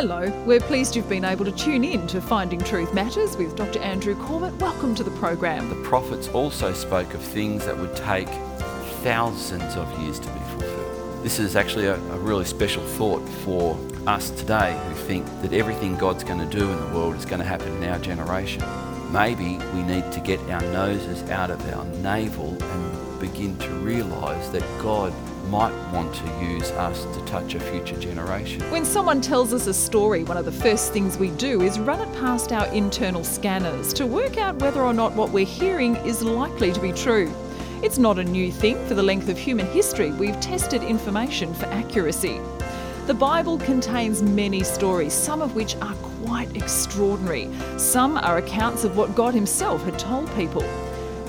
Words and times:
Hello, 0.00 0.30
we're 0.46 0.60
pleased 0.60 0.94
you've 0.94 1.08
been 1.08 1.24
able 1.24 1.44
to 1.44 1.50
tune 1.50 1.82
in 1.82 2.06
to 2.06 2.20
Finding 2.20 2.60
Truth 2.60 2.94
Matters 2.94 3.36
with 3.36 3.56
Dr. 3.56 3.80
Andrew 3.80 4.14
Corbett. 4.14 4.54
Welcome 4.60 4.94
to 4.94 5.02
the 5.02 5.10
program. 5.10 5.68
The 5.68 5.88
prophets 5.88 6.28
also 6.28 6.72
spoke 6.72 7.14
of 7.14 7.20
things 7.20 7.66
that 7.66 7.76
would 7.76 7.96
take 7.96 8.28
thousands 9.02 9.74
of 9.74 10.00
years 10.00 10.20
to 10.20 10.28
be 10.28 10.38
fulfilled. 10.38 11.24
This 11.24 11.40
is 11.40 11.56
actually 11.56 11.86
a, 11.86 11.96
a 11.96 12.18
really 12.18 12.44
special 12.44 12.84
thought 12.84 13.28
for 13.28 13.76
us 14.06 14.30
today 14.30 14.80
who 14.86 14.94
think 14.94 15.26
that 15.42 15.52
everything 15.52 15.96
God's 15.96 16.22
going 16.22 16.48
to 16.48 16.56
do 16.58 16.70
in 16.70 16.78
the 16.78 16.96
world 16.96 17.16
is 17.16 17.24
going 17.24 17.40
to 17.40 17.44
happen 17.44 17.82
in 17.82 17.88
our 17.88 17.98
generation. 17.98 18.62
Maybe 19.10 19.58
we 19.74 19.82
need 19.82 20.12
to 20.12 20.20
get 20.20 20.38
our 20.48 20.62
noses 20.62 21.28
out 21.28 21.50
of 21.50 21.74
our 21.74 21.84
navel 21.96 22.56
and 22.62 23.20
begin 23.20 23.58
to 23.58 23.68
realise 23.70 24.46
that 24.50 24.62
God 24.80 25.12
might 25.48 25.74
want 25.92 26.14
to 26.14 26.44
use 26.44 26.70
us 26.72 27.04
to 27.16 27.24
touch 27.24 27.54
a 27.54 27.60
future 27.60 27.98
generation. 27.98 28.60
When 28.70 28.84
someone 28.84 29.20
tells 29.20 29.52
us 29.52 29.66
a 29.66 29.74
story, 29.74 30.24
one 30.24 30.36
of 30.36 30.44
the 30.44 30.52
first 30.52 30.92
things 30.92 31.16
we 31.16 31.30
do 31.30 31.62
is 31.62 31.78
run 31.78 32.00
it 32.00 32.12
past 32.18 32.52
our 32.52 32.66
internal 32.66 33.24
scanners 33.24 33.92
to 33.94 34.06
work 34.06 34.36
out 34.36 34.56
whether 34.56 34.82
or 34.82 34.92
not 34.92 35.14
what 35.14 35.30
we're 35.30 35.46
hearing 35.46 35.96
is 35.96 36.22
likely 36.22 36.72
to 36.72 36.80
be 36.80 36.92
true. 36.92 37.32
It's 37.82 37.98
not 37.98 38.18
a 38.18 38.24
new 38.24 38.52
thing. 38.52 38.84
For 38.86 38.94
the 38.94 39.02
length 39.02 39.28
of 39.28 39.38
human 39.38 39.66
history, 39.66 40.10
we've 40.10 40.38
tested 40.40 40.82
information 40.82 41.54
for 41.54 41.66
accuracy. 41.66 42.40
The 43.06 43.14
Bible 43.14 43.56
contains 43.58 44.22
many 44.22 44.62
stories, 44.62 45.14
some 45.14 45.40
of 45.40 45.54
which 45.54 45.76
are 45.76 45.94
quite 46.24 46.54
extraordinary. 46.54 47.48
Some 47.78 48.18
are 48.18 48.36
accounts 48.36 48.84
of 48.84 48.96
what 48.96 49.14
God 49.14 49.32
Himself 49.32 49.82
had 49.84 49.98
told 49.98 50.30
people. 50.34 50.62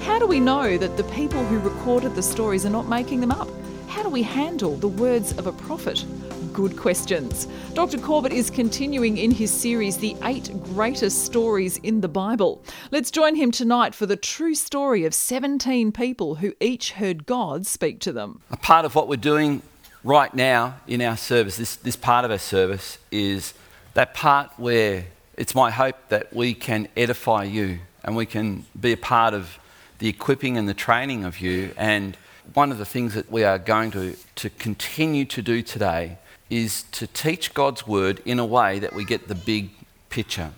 How 0.02 0.20
do 0.20 0.28
we 0.28 0.40
know 0.40 0.78
that 0.78 0.98
the 0.98 1.04
people 1.06 1.46
who 1.46 1.60
recorded 1.60 2.16
the 2.16 2.24
stories 2.24 2.66
are 2.66 2.70
not 2.70 2.90
making 2.90 3.22
them 3.22 3.32
up? 3.32 3.48
How 3.90 4.04
do 4.04 4.10
we 4.10 4.22
handle 4.22 4.76
the 4.76 4.88
words 4.88 5.36
of 5.40 5.48
a 5.48 5.52
prophet? 5.52 6.06
Good 6.54 6.78
questions. 6.78 7.48
Dr. 7.74 7.98
Corbett 7.98 8.32
is 8.32 8.52
continuing 8.52 9.18
in 9.18 9.32
his 9.32 9.50
series, 9.50 9.98
The 9.98 10.16
Eight 10.26 10.52
Greatest 10.76 11.26
Stories 11.26 11.78
in 11.78 12.02
the 12.02 12.08
Bible. 12.08 12.62
Let's 12.92 13.10
join 13.10 13.34
him 13.34 13.50
tonight 13.50 13.96
for 13.96 14.06
the 14.06 14.16
true 14.16 14.54
story 14.54 15.06
of 15.06 15.16
17 15.16 15.92
people 15.92 16.36
who 16.36 16.54
each 16.60 16.92
heard 16.94 17.26
God 17.26 17.66
speak 17.66 18.00
to 18.02 18.12
them. 18.12 18.42
A 18.52 18.58
part 18.58 18.86
of 18.86 18.94
what 18.94 19.08
we're 19.08 19.16
doing 19.16 19.64
right 20.04 20.34
now 20.36 20.76
in 20.86 21.02
our 21.02 21.18
service, 21.18 21.58
this, 21.58 21.76
this 21.78 21.96
part 21.96 22.26
of 22.26 22.32
our 22.32 22.38
service, 22.38 23.00
is 23.10 23.56
that 23.96 24.14
part 24.14 24.52
where 24.58 25.06
it's 25.36 25.56
my 25.56 25.72
hope 25.72 25.96
that 26.10 26.32
we 26.32 26.54
can 26.54 26.88
edify 26.96 27.44
you 27.44 27.80
and 28.04 28.16
we 28.16 28.28
can 28.28 28.68
be 28.80 28.92
a 28.92 28.98
part 28.98 29.34
of 29.34 29.58
the 29.98 30.08
equipping 30.08 30.60
and 30.60 30.70
the 30.70 30.76
training 30.76 31.26
of 31.26 31.40
you 31.40 31.72
and 31.76 32.16
one 32.54 32.72
of 32.72 32.78
the 32.78 32.86
things 32.86 33.14
that 33.14 33.32
we 33.32 33.44
are 33.44 33.58
going 33.58 33.92
to, 33.92 34.16
to 34.36 34.50
continue 34.50 35.26
to 35.26 35.42
do 35.42 35.62
today 35.62 36.18
is 36.50 36.84
to 36.92 37.06
teach 37.08 37.54
God's 37.54 37.86
word 37.86 38.22
in 38.26 38.40
a 38.40 38.46
way 38.46 38.80
that 38.80 38.94
we 38.94 39.06
get 39.06 39.28
the 39.28 39.36
big 39.36 39.70
picture. 40.10 40.52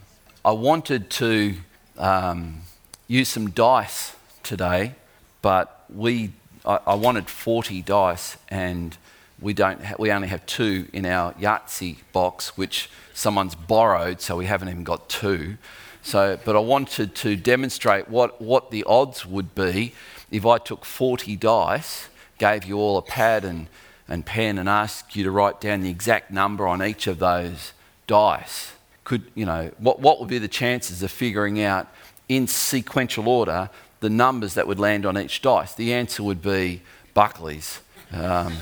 I 0.45 0.51
wanted 0.51 1.09
to 1.11 1.55
um, 1.97 2.61
use 3.07 3.29
some 3.29 3.49
dice 3.49 4.15
today, 4.43 4.95
but 5.41 5.85
we, 5.93 6.31
I, 6.65 6.79
I, 6.87 6.95
wanted 6.95 7.29
40 7.29 7.81
dice, 7.81 8.37
and 8.49 8.95
we, 9.39 9.53
don't 9.53 9.83
ha- 9.83 9.95
we 9.99 10.11
only 10.11 10.29
have 10.29 10.45
two 10.45 10.87
in 10.93 11.05
our 11.05 11.33
Yahtzee 11.33 11.97
box, 12.13 12.57
which 12.57 12.89
someone's 13.13 13.55
borrowed, 13.55 14.21
so 14.21 14.37
we 14.37 14.45
haven't 14.45 14.69
even 14.69 14.83
got 14.83 15.09
two. 15.09 15.57
So, 16.03 16.39
but 16.45 16.55
I 16.55 16.59
wanted 16.59 17.13
to 17.15 17.35
demonstrate 17.35 18.09
what, 18.09 18.41
what 18.41 18.71
the 18.71 18.83
odds 18.85 19.25
would 19.25 19.53
be 19.53 19.93
if 20.31 20.45
I 20.45 20.57
took 20.57 20.85
40 20.85 21.35
dice, 21.35 22.07
gave 22.37 22.63
you 22.63 22.77
all 22.77 22.97
a 22.97 23.01
pad 23.01 23.43
and, 23.43 23.67
and 24.07 24.25
pen, 24.25 24.57
and 24.57 24.67
asked 24.67 25.15
you 25.15 25.23
to 25.23 25.31
write 25.31 25.61
down 25.61 25.81
the 25.81 25.89
exact 25.89 26.31
number 26.31 26.67
on 26.67 26.81
each 26.81 27.05
of 27.05 27.19
those 27.19 27.73
dice, 28.07 28.73
could, 29.03 29.23
you 29.35 29.45
know, 29.45 29.71
what, 29.77 29.99
what 29.99 30.19
would 30.19 30.29
be 30.29 30.37
the 30.37 30.47
chances 30.47 31.03
of 31.03 31.11
figuring 31.11 31.61
out 31.61 31.87
in 32.29 32.47
sequential 32.47 33.27
order 33.27 33.69
the 33.99 34.09
numbers 34.09 34.53
that 34.53 34.67
would 34.67 34.79
land 34.79 35.05
on 35.05 35.17
each 35.17 35.41
dice? 35.41 35.75
The 35.75 35.93
answer 35.93 36.23
would 36.23 36.41
be 36.41 36.81
Buckley's. 37.13 37.81
Um, 38.13 38.53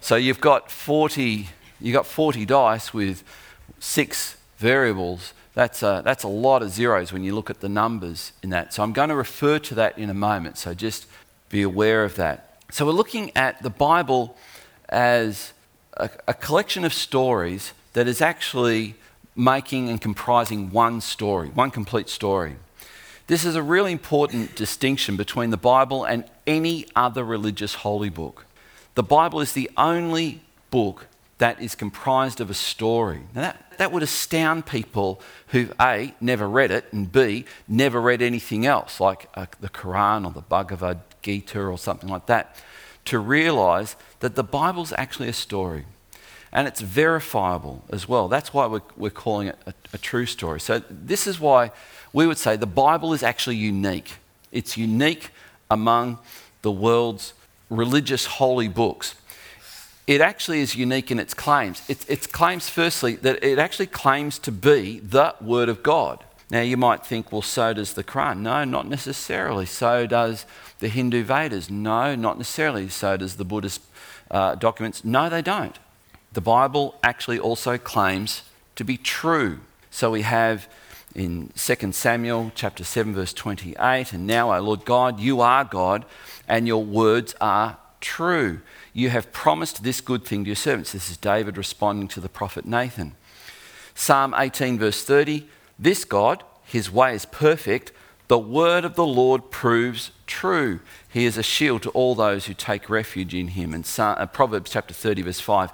so 0.00 0.16
you've 0.16 0.40
got 0.40 0.70
40, 0.70 1.48
you've 1.80 1.94
got 1.94 2.06
40 2.06 2.44
dice 2.44 2.92
with 2.92 3.22
six 3.78 4.36
variables 4.58 5.32
that's 5.54 5.82
a, 5.82 6.02
that's 6.04 6.22
a 6.22 6.28
lot 6.28 6.62
of 6.62 6.70
zeros 6.70 7.12
when 7.12 7.24
you 7.24 7.34
look 7.34 7.50
at 7.50 7.60
the 7.60 7.68
numbers 7.68 8.32
in 8.42 8.50
that. 8.50 8.72
So 8.72 8.82
I'm 8.82 8.92
going 8.92 9.08
to 9.08 9.16
refer 9.16 9.58
to 9.58 9.74
that 9.76 9.98
in 9.98 10.08
a 10.08 10.14
moment. 10.14 10.58
So 10.58 10.74
just 10.74 11.06
be 11.48 11.62
aware 11.62 12.04
of 12.04 12.16
that. 12.16 12.62
So 12.70 12.86
we're 12.86 12.92
looking 12.92 13.32
at 13.36 13.62
the 13.62 13.70
Bible 13.70 14.36
as 14.88 15.52
a, 15.94 16.10
a 16.28 16.34
collection 16.34 16.84
of 16.84 16.94
stories 16.94 17.72
that 17.94 18.06
is 18.06 18.20
actually 18.20 18.94
making 19.34 19.88
and 19.88 20.00
comprising 20.00 20.70
one 20.70 21.00
story, 21.00 21.48
one 21.48 21.70
complete 21.70 22.08
story. 22.08 22.56
This 23.26 23.44
is 23.44 23.54
a 23.54 23.62
really 23.62 23.92
important 23.92 24.56
distinction 24.56 25.16
between 25.16 25.50
the 25.50 25.56
Bible 25.56 26.04
and 26.04 26.24
any 26.46 26.86
other 26.96 27.24
religious 27.24 27.74
holy 27.74 28.08
book. 28.08 28.44
The 28.94 29.02
Bible 29.02 29.40
is 29.40 29.52
the 29.52 29.70
only 29.76 30.42
book 30.70 31.06
that 31.40 31.60
is 31.60 31.74
comprised 31.74 32.40
of 32.40 32.50
a 32.50 32.54
story. 32.54 33.22
Now, 33.34 33.40
that, 33.40 33.64
that 33.78 33.92
would 33.92 34.02
astound 34.02 34.66
people 34.66 35.22
who, 35.48 35.70
A, 35.80 36.14
never 36.20 36.46
read 36.46 36.70
it, 36.70 36.92
and 36.92 37.10
B, 37.10 37.46
never 37.66 37.98
read 37.98 38.20
anything 38.20 38.66
else, 38.66 39.00
like 39.00 39.26
uh, 39.34 39.46
the 39.58 39.70
Quran 39.70 40.26
or 40.26 40.32
the 40.32 40.42
Bhagavad 40.42 41.00
Gita 41.22 41.58
or 41.58 41.78
something 41.78 42.10
like 42.10 42.26
that, 42.26 42.56
to 43.06 43.18
realize 43.18 43.96
that 44.20 44.34
the 44.34 44.44
Bible's 44.44 44.92
actually 44.98 45.28
a 45.28 45.32
story. 45.32 45.86
And 46.52 46.68
it's 46.68 46.82
verifiable 46.82 47.84
as 47.90 48.06
well. 48.06 48.28
That's 48.28 48.52
why 48.52 48.66
we're, 48.66 48.82
we're 48.96 49.10
calling 49.10 49.48
it 49.48 49.58
a, 49.64 49.72
a 49.94 49.98
true 49.98 50.26
story. 50.26 50.60
So, 50.60 50.82
this 50.90 51.26
is 51.26 51.40
why 51.40 51.70
we 52.12 52.26
would 52.26 52.38
say 52.38 52.56
the 52.56 52.66
Bible 52.66 53.14
is 53.14 53.22
actually 53.22 53.56
unique. 53.56 54.12
It's 54.52 54.76
unique 54.76 55.30
among 55.70 56.18
the 56.60 56.70
world's 56.70 57.32
religious 57.70 58.26
holy 58.26 58.68
books 58.68 59.14
it 60.10 60.20
actually 60.20 60.58
is 60.58 60.74
unique 60.74 61.12
in 61.12 61.20
its 61.20 61.34
claims. 61.34 61.88
It, 61.88 62.04
it 62.10 62.32
claims, 62.32 62.68
firstly, 62.68 63.14
that 63.16 63.44
it 63.44 63.60
actually 63.60 63.86
claims 63.86 64.40
to 64.40 64.50
be 64.50 64.98
the 64.98 65.36
Word 65.40 65.68
of 65.68 65.84
God. 65.84 66.24
Now, 66.50 66.62
you 66.62 66.76
might 66.76 67.06
think, 67.06 67.30
well, 67.30 67.42
so 67.42 67.72
does 67.72 67.94
the 67.94 68.02
Quran. 68.02 68.40
No, 68.40 68.64
not 68.64 68.88
necessarily. 68.88 69.66
So 69.66 70.08
does 70.08 70.46
the 70.80 70.88
Hindu 70.88 71.22
Vedas. 71.22 71.70
No, 71.70 72.16
not 72.16 72.38
necessarily. 72.38 72.88
So 72.88 73.16
does 73.16 73.36
the 73.36 73.44
Buddhist 73.44 73.82
uh, 74.32 74.56
documents. 74.56 75.04
No, 75.04 75.28
they 75.28 75.42
don't. 75.42 75.78
The 76.32 76.40
Bible 76.40 76.98
actually 77.04 77.38
also 77.38 77.78
claims 77.78 78.42
to 78.74 78.82
be 78.82 78.96
true. 78.96 79.60
So 79.92 80.10
we 80.10 80.22
have 80.22 80.68
in 81.14 81.52
2 81.54 81.92
Samuel 81.92 82.50
chapter 82.56 82.82
7 82.82 83.14
verse 83.14 83.32
28 83.32 84.12
and 84.12 84.28
now 84.28 84.56
O 84.56 84.60
Lord 84.60 84.84
God 84.84 85.18
you 85.18 85.40
are 85.40 85.64
God 85.64 86.04
and 86.46 86.68
your 86.68 86.84
words 86.84 87.34
are 87.40 87.78
true 88.00 88.60
you 88.92 89.10
have 89.10 89.32
promised 89.32 89.82
this 89.82 90.00
good 90.00 90.24
thing 90.24 90.44
to 90.44 90.48
your 90.48 90.56
servants. 90.56 90.92
This 90.92 91.10
is 91.10 91.16
David 91.16 91.56
responding 91.56 92.08
to 92.08 92.20
the 92.20 92.28
prophet 92.28 92.64
Nathan. 92.64 93.14
Psalm 93.94 94.34
18, 94.36 94.78
verse 94.78 95.04
30 95.04 95.46
This 95.78 96.04
God, 96.04 96.42
his 96.64 96.90
way 96.90 97.14
is 97.14 97.24
perfect. 97.24 97.92
The 98.28 98.38
word 98.38 98.84
of 98.84 98.94
the 98.94 99.06
Lord 99.06 99.50
proves 99.50 100.12
true. 100.26 100.80
He 101.08 101.24
is 101.24 101.36
a 101.36 101.42
shield 101.42 101.82
to 101.82 101.90
all 101.90 102.14
those 102.14 102.46
who 102.46 102.54
take 102.54 102.88
refuge 102.88 103.34
in 103.34 103.48
him. 103.48 103.74
And 103.74 103.88
uh, 103.98 104.26
Proverbs 104.26 104.70
chapter 104.70 104.94
30, 104.94 105.22
verse 105.22 105.40
5 105.40 105.72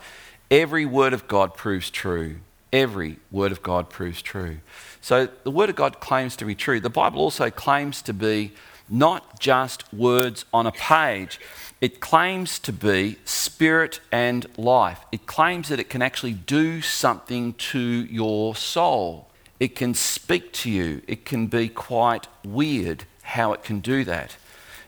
Every 0.50 0.86
word 0.86 1.12
of 1.12 1.28
God 1.28 1.54
proves 1.54 1.90
true. 1.90 2.36
Every 2.72 3.18
word 3.30 3.52
of 3.52 3.62
God 3.62 3.90
proves 3.90 4.22
true. 4.22 4.58
So 5.00 5.28
the 5.44 5.50
word 5.50 5.70
of 5.70 5.76
God 5.76 6.00
claims 6.00 6.36
to 6.36 6.44
be 6.44 6.54
true. 6.54 6.80
The 6.80 6.90
Bible 6.90 7.20
also 7.20 7.50
claims 7.50 8.02
to 8.02 8.12
be 8.12 8.52
not 8.88 9.40
just 9.40 9.92
words 9.92 10.44
on 10.52 10.66
a 10.66 10.72
page. 10.72 11.40
It 11.80 12.00
claims 12.00 12.58
to 12.60 12.72
be 12.72 13.18
spirit 13.24 14.00
and 14.10 14.46
life. 14.56 15.00
It 15.12 15.26
claims 15.26 15.68
that 15.68 15.78
it 15.78 15.90
can 15.90 16.00
actually 16.00 16.32
do 16.32 16.80
something 16.80 17.52
to 17.54 17.78
your 17.78 18.54
soul. 18.56 19.28
It 19.60 19.76
can 19.76 19.92
speak 19.92 20.52
to 20.54 20.70
you. 20.70 21.02
It 21.06 21.24
can 21.24 21.46
be 21.48 21.68
quite 21.68 22.28
weird 22.44 23.04
how 23.22 23.52
it 23.52 23.62
can 23.62 23.80
do 23.80 24.04
that. 24.04 24.36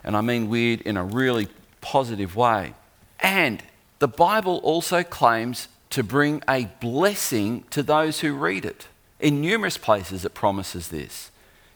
And 0.02 0.16
I 0.16 0.22
mean 0.22 0.48
weird 0.48 0.80
in 0.82 0.96
a 0.96 1.04
really 1.04 1.48
positive 1.80 2.36
way. 2.36 2.74
And 3.20 3.62
the 3.98 4.08
Bible 4.08 4.58
also 4.62 5.02
claims 5.02 5.68
to 5.90 6.02
bring 6.02 6.42
a 6.48 6.66
blessing 6.80 7.64
to 7.70 7.82
those 7.82 8.20
who 8.20 8.32
read 8.32 8.64
it. 8.64 8.86
In 9.20 9.40
numerous 9.40 9.76
places, 9.76 10.24
it 10.24 10.34
promises 10.34 10.88
this. 10.88 11.30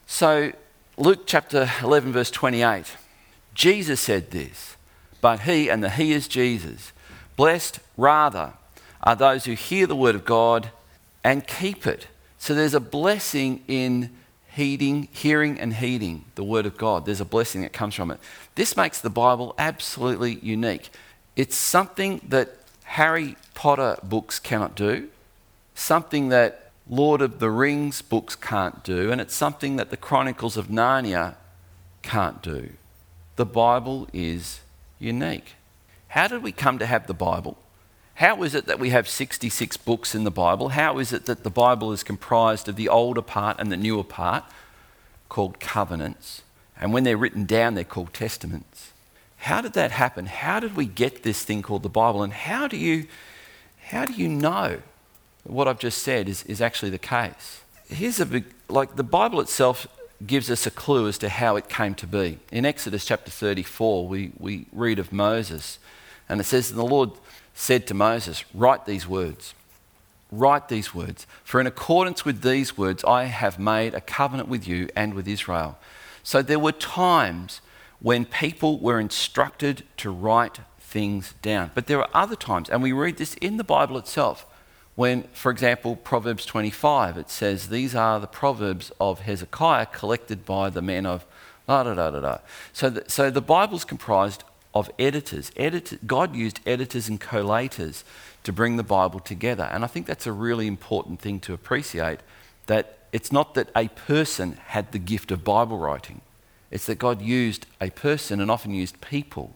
So, 0.07 0.53
Luke 0.97 1.23
chapter 1.25 1.69
11, 1.81 2.13
verse 2.13 2.31
28, 2.31 2.95
Jesus 3.53 3.99
said 3.99 4.31
this 4.31 4.77
but 5.23 5.39
he, 5.39 5.69
and 5.69 5.81
the 5.81 5.89
he 5.89 6.11
is 6.11 6.27
Jesus. 6.27 6.91
Blessed 7.37 7.79
rather 7.95 8.55
are 9.01 9.15
those 9.15 9.45
who 9.45 9.53
hear 9.53 9.87
the 9.87 9.95
word 9.95 10.15
of 10.15 10.25
God 10.25 10.69
and 11.23 11.47
keep 11.47 11.87
it. 11.87 12.07
So 12.37 12.53
there's 12.53 12.73
a 12.73 12.81
blessing 12.81 13.63
in 13.69 14.09
heeding, 14.51 15.07
hearing 15.13 15.57
and 15.61 15.75
heeding 15.75 16.25
the 16.35 16.43
word 16.43 16.65
of 16.65 16.77
God. 16.77 17.05
There's 17.05 17.21
a 17.21 17.25
blessing 17.25 17.61
that 17.61 17.71
comes 17.71 17.95
from 17.95 18.11
it. 18.11 18.19
This 18.55 18.75
makes 18.75 18.99
the 18.99 19.09
Bible 19.09 19.55
absolutely 19.57 20.39
unique. 20.41 20.89
It's 21.37 21.55
something 21.55 22.19
that 22.27 22.49
Harry 22.83 23.37
Potter 23.53 23.95
books 24.03 24.39
cannot 24.39 24.75
do, 24.75 25.07
something 25.73 26.27
that 26.29 26.69
Lord 26.89 27.21
of 27.21 27.39
the 27.39 27.49
Rings 27.49 28.01
books 28.01 28.35
can't 28.35 28.83
do, 28.83 29.09
and 29.09 29.21
it's 29.21 29.33
something 29.33 29.77
that 29.77 29.89
the 29.89 29.95
Chronicles 29.95 30.57
of 30.57 30.67
Narnia 30.67 31.35
can't 32.01 32.41
do. 32.41 32.71
The 33.37 33.45
Bible 33.45 34.09
is 34.11 34.59
unique. 35.03 35.55
How 36.09 36.27
did 36.27 36.41
we 36.41 36.51
come 36.51 36.79
to 36.79 36.85
have 36.85 37.07
the 37.07 37.13
Bible? 37.13 37.57
How 38.15 38.43
is 38.43 38.53
it 38.53 38.67
that 38.67 38.79
we 38.79 38.89
have 38.91 39.07
66 39.09 39.77
books 39.77 40.13
in 40.13 40.23
the 40.23 40.31
Bible? 40.31 40.69
How 40.69 40.99
is 40.99 41.11
it 41.11 41.25
that 41.25 41.43
the 41.43 41.49
Bible 41.49 41.91
is 41.91 42.03
comprised 42.03 42.67
of 42.67 42.75
the 42.75 42.89
older 42.89 43.21
part 43.21 43.59
and 43.59 43.71
the 43.71 43.77
newer 43.77 44.03
part, 44.03 44.43
called 45.29 45.59
covenants? 45.59 46.43
And 46.79 46.93
when 46.93 47.03
they're 47.03 47.17
written 47.17 47.45
down, 47.45 47.73
they're 47.73 47.83
called 47.83 48.13
testaments. 48.13 48.91
How 49.37 49.61
did 49.61 49.73
that 49.73 49.91
happen? 49.91 50.27
How 50.27 50.59
did 50.59 50.75
we 50.75 50.85
get 50.85 51.23
this 51.23 51.43
thing 51.43 51.63
called 51.63 51.83
the 51.83 51.89
Bible? 51.89 52.23
And 52.23 52.31
how 52.31 52.67
do 52.67 52.77
you, 52.77 53.07
how 53.87 54.05
do 54.05 54.13
you 54.13 54.29
know 54.29 54.81
what 55.43 55.67
I've 55.67 55.79
just 55.79 56.03
said 56.03 56.29
is, 56.29 56.43
is 56.43 56.61
actually 56.61 56.91
the 56.91 56.99
case? 56.99 57.61
Here's 57.89 58.19
a 58.19 58.25
big, 58.25 58.45
like 58.69 58.95
the 58.95 59.03
Bible 59.03 59.41
itself 59.41 59.87
gives 60.25 60.49
us 60.49 60.65
a 60.65 60.71
clue 60.71 61.07
as 61.07 61.17
to 61.19 61.29
how 61.29 61.55
it 61.55 61.69
came 61.69 61.95
to 61.95 62.07
be. 62.07 62.39
In 62.51 62.65
Exodus 62.65 63.05
chapter 63.05 63.31
34, 63.31 64.07
we, 64.07 64.31
we 64.37 64.65
read 64.71 64.99
of 64.99 65.11
Moses, 65.11 65.79
and 66.29 66.39
it 66.39 66.45
says, 66.45 66.69
And 66.69 66.79
The 66.79 66.85
Lord 66.85 67.11
said 67.53 67.87
to 67.87 67.93
Moses, 67.93 68.43
Write 68.53 68.85
these 68.85 69.07
words. 69.07 69.53
Write 70.31 70.67
these 70.67 70.95
words. 70.95 71.27
For 71.43 71.61
in 71.61 71.67
accordance 71.67 72.25
with 72.25 72.41
these 72.41 72.77
words, 72.77 73.03
I 73.03 73.25
have 73.25 73.59
made 73.59 73.93
a 73.93 74.01
covenant 74.01 74.49
with 74.49 74.67
you 74.67 74.89
and 74.95 75.13
with 75.13 75.27
Israel. 75.27 75.77
So 76.23 76.41
there 76.41 76.59
were 76.59 76.71
times 76.71 77.61
when 77.99 78.25
people 78.25 78.79
were 78.79 78.99
instructed 78.99 79.83
to 79.97 80.09
write 80.09 80.59
things 80.79 81.33
down. 81.41 81.71
But 81.75 81.87
there 81.87 81.99
are 81.99 82.09
other 82.13 82.35
times, 82.35 82.69
and 82.69 82.81
we 82.81 82.91
read 82.91 83.17
this 83.17 83.35
in 83.35 83.57
the 83.57 83.63
Bible 83.63 83.97
itself, 83.97 84.45
when, 84.95 85.23
for 85.33 85.51
example, 85.51 85.95
Proverbs 85.95 86.45
25, 86.45 87.17
it 87.17 87.29
says, 87.29 87.69
These 87.69 87.95
are 87.95 88.19
the 88.19 88.27
Proverbs 88.27 88.91
of 88.99 89.21
Hezekiah 89.21 89.87
collected 89.87 90.45
by 90.45 90.69
the 90.69 90.81
men 90.81 91.05
of 91.05 91.25
da 91.67 91.83
da 91.83 91.93
da 91.95 92.11
da 92.11 92.19
da. 92.19 92.37
So 92.73 92.89
the, 92.89 93.09
so 93.09 93.29
the 93.31 93.41
Bible's 93.41 93.85
comprised 93.85 94.43
of 94.73 94.89
editors. 94.99 95.51
Edit- 95.55 96.05
God 96.05 96.35
used 96.35 96.59
editors 96.65 97.07
and 97.07 97.19
collators 97.19 98.03
to 98.43 98.51
bring 98.51 98.77
the 98.77 98.83
Bible 98.83 99.19
together. 99.19 99.69
And 99.71 99.83
I 99.83 99.87
think 99.87 100.05
that's 100.05 100.27
a 100.27 100.31
really 100.31 100.67
important 100.67 101.19
thing 101.19 101.39
to 101.41 101.53
appreciate 101.53 102.19
that 102.67 102.97
it's 103.11 103.31
not 103.31 103.53
that 103.53 103.69
a 103.75 103.87
person 103.89 104.53
had 104.67 104.91
the 104.91 104.99
gift 104.99 105.31
of 105.31 105.43
Bible 105.43 105.77
writing, 105.77 106.21
it's 106.71 106.87
that 106.87 106.97
God 106.97 107.21
used 107.21 107.67
a 107.79 107.91
person 107.91 108.39
and 108.39 108.49
often 108.49 108.73
used 108.73 108.99
people. 109.01 109.53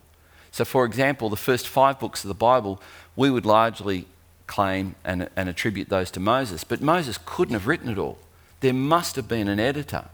So, 0.51 0.65
for 0.65 0.85
example, 0.85 1.29
the 1.29 1.35
first 1.35 1.67
five 1.67 1.99
books 1.99 2.23
of 2.23 2.27
the 2.27 2.33
Bible, 2.33 2.81
we 3.15 3.29
would 3.29 3.45
largely 3.45 4.05
claim 4.47 4.95
and, 5.03 5.29
and 5.35 5.49
attribute 5.49 5.89
those 5.89 6.09
to 6.11 6.19
Moses. 6.19 6.63
But 6.63 6.81
Moses 6.81 7.19
couldn't 7.25 7.53
have 7.53 7.67
written 7.67 7.89
it 7.89 7.97
all. 7.97 8.17
There 8.61 8.73
must 8.73 9.15
have 9.17 9.27
been 9.27 9.47
an 9.47 9.59
editor 9.59 10.05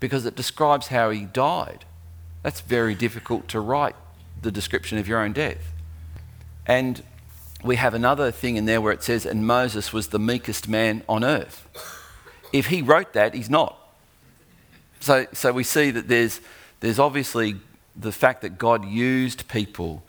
because 0.00 0.24
it 0.24 0.34
describes 0.34 0.88
how 0.88 1.10
he 1.10 1.24
died. 1.24 1.84
That's 2.42 2.60
very 2.60 2.94
difficult 2.94 3.48
to 3.48 3.60
write 3.60 3.96
the 4.40 4.52
description 4.52 4.98
of 4.98 5.08
your 5.08 5.18
own 5.20 5.32
death. 5.32 5.72
And 6.66 7.02
we 7.62 7.76
have 7.76 7.94
another 7.94 8.30
thing 8.30 8.56
in 8.56 8.66
there 8.66 8.80
where 8.80 8.92
it 8.92 9.02
says, 9.02 9.26
and 9.26 9.46
Moses 9.46 9.92
was 9.92 10.08
the 10.08 10.18
meekest 10.18 10.68
man 10.68 11.02
on 11.08 11.24
earth. 11.24 11.66
If 12.52 12.66
he 12.66 12.82
wrote 12.82 13.14
that, 13.14 13.34
he's 13.34 13.50
not. 13.50 13.78
So, 15.00 15.26
so 15.32 15.52
we 15.52 15.64
see 15.64 15.90
that 15.90 16.08
there's, 16.08 16.40
there's 16.80 16.98
obviously 16.98 17.56
the 17.96 18.12
fact 18.12 18.42
that 18.42 18.58
God 18.58 18.86
used 18.86 19.48
people 19.48 20.02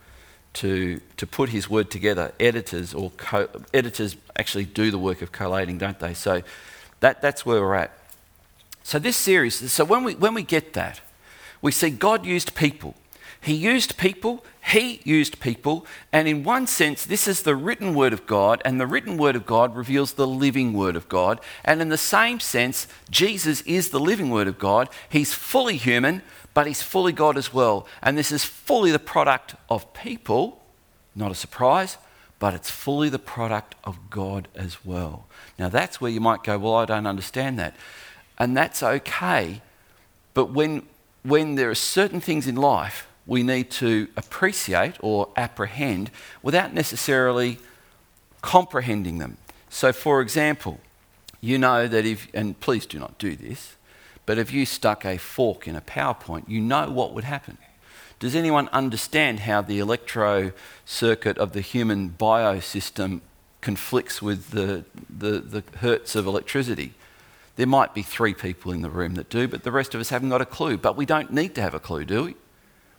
to, 0.55 0.99
to 1.17 1.27
put 1.27 1.49
his 1.49 1.69
word 1.69 1.91
together. 1.91 2.33
Editors 2.39 2.93
or 2.93 3.11
co- 3.11 3.49
editors 3.73 4.15
actually 4.37 4.65
do 4.65 4.91
the 4.91 4.97
work 4.97 5.21
of 5.21 5.31
collating, 5.31 5.77
don't 5.77 5.99
they? 5.99 6.13
So 6.13 6.41
that, 6.99 7.21
that's 7.21 7.45
where 7.45 7.61
we're 7.61 7.75
at. 7.75 7.97
So 8.83 8.99
this 8.99 9.17
series, 9.17 9.71
so 9.71 9.83
when 9.83 10.03
we, 10.03 10.15
when 10.15 10.33
we 10.33 10.43
get 10.43 10.73
that, 10.73 11.01
we 11.61 11.71
see 11.71 11.89
God 11.89 12.25
used 12.25 12.55
people. 12.55 12.95
He 13.41 13.53
used 13.53 13.97
people, 13.97 14.43
He 14.73 15.01
used 15.03 15.39
people, 15.39 15.85
and 16.11 16.27
in 16.27 16.43
one 16.43 16.65
sense, 16.65 17.05
this 17.05 17.27
is 17.27 17.43
the 17.43 17.55
written 17.55 17.93
Word 17.93 18.11
of 18.11 18.25
God, 18.25 18.61
and 18.65 18.81
the 18.81 18.87
written 18.87 19.17
Word 19.17 19.35
of 19.35 19.45
God 19.45 19.75
reveals 19.75 20.13
the 20.13 20.25
living 20.25 20.73
Word 20.73 20.95
of 20.95 21.07
God. 21.09 21.39
And 21.63 21.81
in 21.81 21.89
the 21.89 21.97
same 21.97 22.39
sense, 22.39 22.87
Jesus 23.11 23.61
is 23.61 23.89
the 23.89 23.99
living 23.99 24.31
Word 24.31 24.47
of 24.47 24.57
God. 24.57 24.89
He's 25.09 25.33
fully 25.33 25.77
human, 25.77 26.23
but 26.55 26.65
He's 26.65 26.81
fully 26.81 27.11
God 27.11 27.37
as 27.37 27.53
well. 27.53 27.85
And 28.01 28.17
this 28.17 28.31
is 28.31 28.43
fully 28.43 28.91
the 28.91 28.97
product 28.97 29.53
of 29.69 29.93
people, 29.93 30.63
not 31.13 31.31
a 31.31 31.35
surprise, 31.35 31.99
but 32.39 32.55
it's 32.55 32.71
fully 32.71 33.09
the 33.09 33.19
product 33.19 33.75
of 33.83 34.09
God 34.09 34.47
as 34.55 34.83
well. 34.83 35.27
Now, 35.59 35.69
that's 35.69 36.01
where 36.01 36.09
you 36.09 36.19
might 36.19 36.43
go, 36.43 36.57
Well, 36.57 36.75
I 36.75 36.85
don't 36.85 37.05
understand 37.05 37.59
that. 37.59 37.75
And 38.39 38.57
that's 38.57 38.81
okay. 38.81 39.61
But 40.33 40.51
when, 40.51 40.87
when 41.21 41.53
there 41.55 41.69
are 41.69 41.75
certain 41.75 42.19
things 42.19 42.47
in 42.47 42.55
life 42.55 43.07
we 43.27 43.43
need 43.43 43.71
to 43.71 44.07
appreciate 44.15 44.95
or 44.99 45.29
apprehend 45.35 46.11
without 46.43 46.73
necessarily 46.73 47.57
comprehending 48.41 49.17
them. 49.17 49.37
So, 49.69 49.91
for 49.91 50.21
example, 50.21 50.79
you 51.41 51.57
know 51.57 51.87
that 51.87 52.05
if, 52.05 52.27
and 52.33 52.59
please 52.59 52.85
do 52.85 52.99
not 52.99 53.17
do 53.17 53.35
this, 53.35 53.75
but 54.25 54.37
if 54.37 54.51
you 54.51 54.65
stuck 54.65 55.05
a 55.05 55.17
fork 55.17 55.67
in 55.67 55.75
a 55.75 55.81
power 55.81 56.13
point, 56.13 56.49
you 56.49 56.59
know 56.59 56.89
what 56.89 57.13
would 57.13 57.23
happen. 57.23 57.57
Does 58.19 58.35
anyone 58.35 58.69
understand 58.69 59.41
how 59.41 59.61
the 59.61 59.79
electro 59.79 60.51
circuit 60.85 61.37
of 61.37 61.51
the 61.51 61.61
human 61.61 62.09
biosystem 62.09 63.21
conflicts 63.61 64.21
with 64.21 64.51
the, 64.51 64.85
the, 65.09 65.39
the 65.39 65.63
hertz 65.77 66.15
of 66.15 66.25
electricity? 66.25 66.93
There 67.55 67.67
might 67.67 67.93
be 67.93 68.01
three 68.01 68.33
people 68.33 68.71
in 68.71 68.81
the 68.81 68.89
room 68.89 69.15
that 69.15 69.29
do, 69.29 69.47
but 69.47 69.63
the 69.63 69.71
rest 69.71 69.93
of 69.93 70.01
us 70.01 70.09
haven't 70.09 70.29
got 70.29 70.41
a 70.41 70.45
clue. 70.45 70.77
But 70.77 70.97
we 70.97 71.05
don't 71.05 71.31
need 71.31 71.55
to 71.55 71.61
have 71.61 71.73
a 71.73 71.79
clue, 71.79 72.05
do 72.05 72.23
we? 72.25 72.35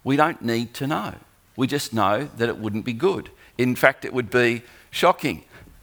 We 0.04 0.16
don't 0.16 0.42
need 0.42 0.74
to 0.74 0.86
know. 0.86 1.14
We 1.56 1.66
just 1.66 1.92
know 1.92 2.28
that 2.36 2.48
it 2.48 2.58
wouldn't 2.58 2.84
be 2.84 2.92
good. 2.92 3.30
In 3.58 3.74
fact, 3.74 4.04
it 4.04 4.12
would 4.12 4.30
be 4.30 4.62
shocking. 4.90 5.44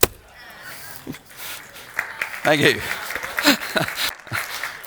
Thank 2.42 2.60
you. 2.60 2.80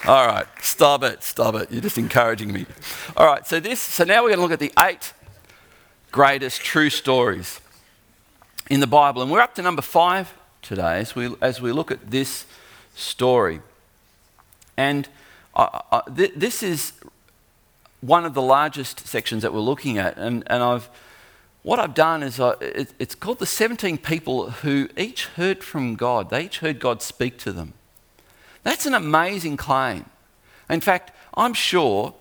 All 0.07 0.25
right, 0.25 0.47
stop 0.61 1.03
it, 1.03 1.21
stop 1.21 1.55
it. 1.55 1.69
You're 1.69 1.81
just 1.81 1.97
encouraging 1.97 2.53
me. 2.53 2.65
All 3.17 3.27
right, 3.27 3.45
so 3.45 3.59
this, 3.59 3.81
so 3.81 4.05
now 4.05 4.23
we're 4.23 4.29
going 4.29 4.37
to 4.37 4.41
look 4.41 4.53
at 4.53 4.59
the 4.59 4.71
eight 4.79 5.11
greatest 6.13 6.61
true 6.61 6.89
stories 6.89 7.59
in 8.69 8.79
the 8.79 8.87
Bible, 8.87 9.21
and 9.21 9.29
we're 9.29 9.41
up 9.41 9.53
to 9.55 9.61
number 9.61 9.81
five 9.81 10.33
today 10.61 10.99
as 10.99 11.13
we 11.13 11.35
as 11.41 11.59
we 11.59 11.73
look 11.73 11.91
at 11.91 12.09
this 12.09 12.45
story. 12.95 13.59
And 14.77 15.09
I, 15.53 15.81
I, 15.91 16.01
th- 16.15 16.35
this 16.37 16.63
is 16.63 16.93
one 17.99 18.23
of 18.23 18.33
the 18.33 18.41
largest 18.41 19.05
sections 19.05 19.41
that 19.41 19.53
we're 19.53 19.59
looking 19.59 19.97
at. 19.97 20.15
And, 20.17 20.41
and 20.47 20.63
I've, 20.63 20.87
what 21.63 21.79
I've 21.79 21.93
done 21.93 22.23
is 22.23 22.39
I, 22.39 22.53
it, 22.61 22.93
it's 22.97 23.13
called 23.13 23.39
the 23.39 23.45
17 23.45 23.97
people 23.97 24.51
who 24.51 24.87
each 24.95 25.25
heard 25.25 25.65
from 25.65 25.95
God. 25.95 26.29
They 26.29 26.45
each 26.45 26.59
heard 26.59 26.79
God 26.79 27.01
speak 27.01 27.37
to 27.39 27.51
them. 27.51 27.73
That's 28.67 28.85
an 28.85 28.95
amazing 28.95 29.55
claim. 29.55 30.03
In 30.69 30.81
fact, 30.81 31.13
I'm 31.35 31.53
sure 31.53 32.13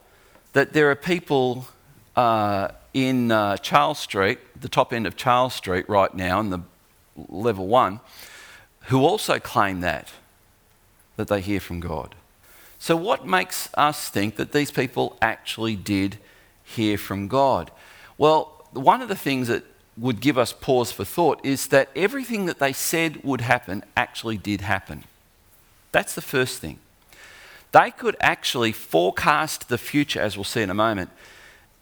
that 0.52 0.74
there 0.74 0.92
are 0.92 0.94
people 0.94 1.66
uh, 2.14 2.68
in 2.94 3.32
uh, 3.32 3.56
Charles 3.56 3.98
Street, 3.98 4.38
the 4.60 4.68
top 4.68 4.92
end 4.92 5.08
of 5.08 5.16
Charles 5.16 5.54
Street 5.54 5.88
right 5.88 6.14
now, 6.14 6.38
in 6.38 6.50
the 6.50 6.60
level 7.16 7.66
one, 7.66 7.98
who 8.82 9.04
also 9.04 9.40
claim 9.40 9.80
that, 9.80 10.12
that 11.16 11.26
they 11.26 11.40
hear 11.40 11.58
from 11.58 11.80
God. 11.80 12.14
So, 12.78 12.94
what 12.94 13.26
makes 13.26 13.68
us 13.74 14.08
think 14.08 14.36
that 14.36 14.52
these 14.52 14.70
people 14.70 15.18
actually 15.20 15.74
did 15.74 16.16
hear 16.62 16.96
from 16.96 17.26
God? 17.26 17.72
Well, 18.18 18.68
one 18.70 19.02
of 19.02 19.08
the 19.08 19.16
things 19.16 19.48
that 19.48 19.64
would 19.96 20.20
give 20.20 20.38
us 20.38 20.52
pause 20.52 20.92
for 20.92 21.04
thought 21.04 21.44
is 21.44 21.66
that 21.68 21.88
everything 21.96 22.46
that 22.46 22.60
they 22.60 22.72
said 22.72 23.24
would 23.24 23.40
happen 23.40 23.82
actually 23.96 24.36
did 24.36 24.60
happen. 24.60 25.02
That's 25.96 26.14
the 26.14 26.20
first 26.20 26.58
thing. 26.58 26.78
They 27.72 27.90
could 27.90 28.16
actually 28.20 28.72
forecast 28.72 29.70
the 29.70 29.78
future, 29.78 30.20
as 30.20 30.36
we'll 30.36 30.44
see 30.44 30.60
in 30.60 30.68
a 30.68 30.74
moment, 30.74 31.08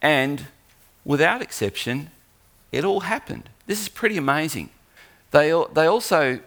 and 0.01 0.47
without 1.05 1.43
exception, 1.43 2.13
it 2.71 2.85
all 2.85 3.01
happened. 3.01 3.49
This 3.67 3.83
is 3.83 3.89
pretty 3.89 4.17
amazing. 4.17 4.71
They, 5.33 5.49
they 5.73 5.87
also 5.87 6.39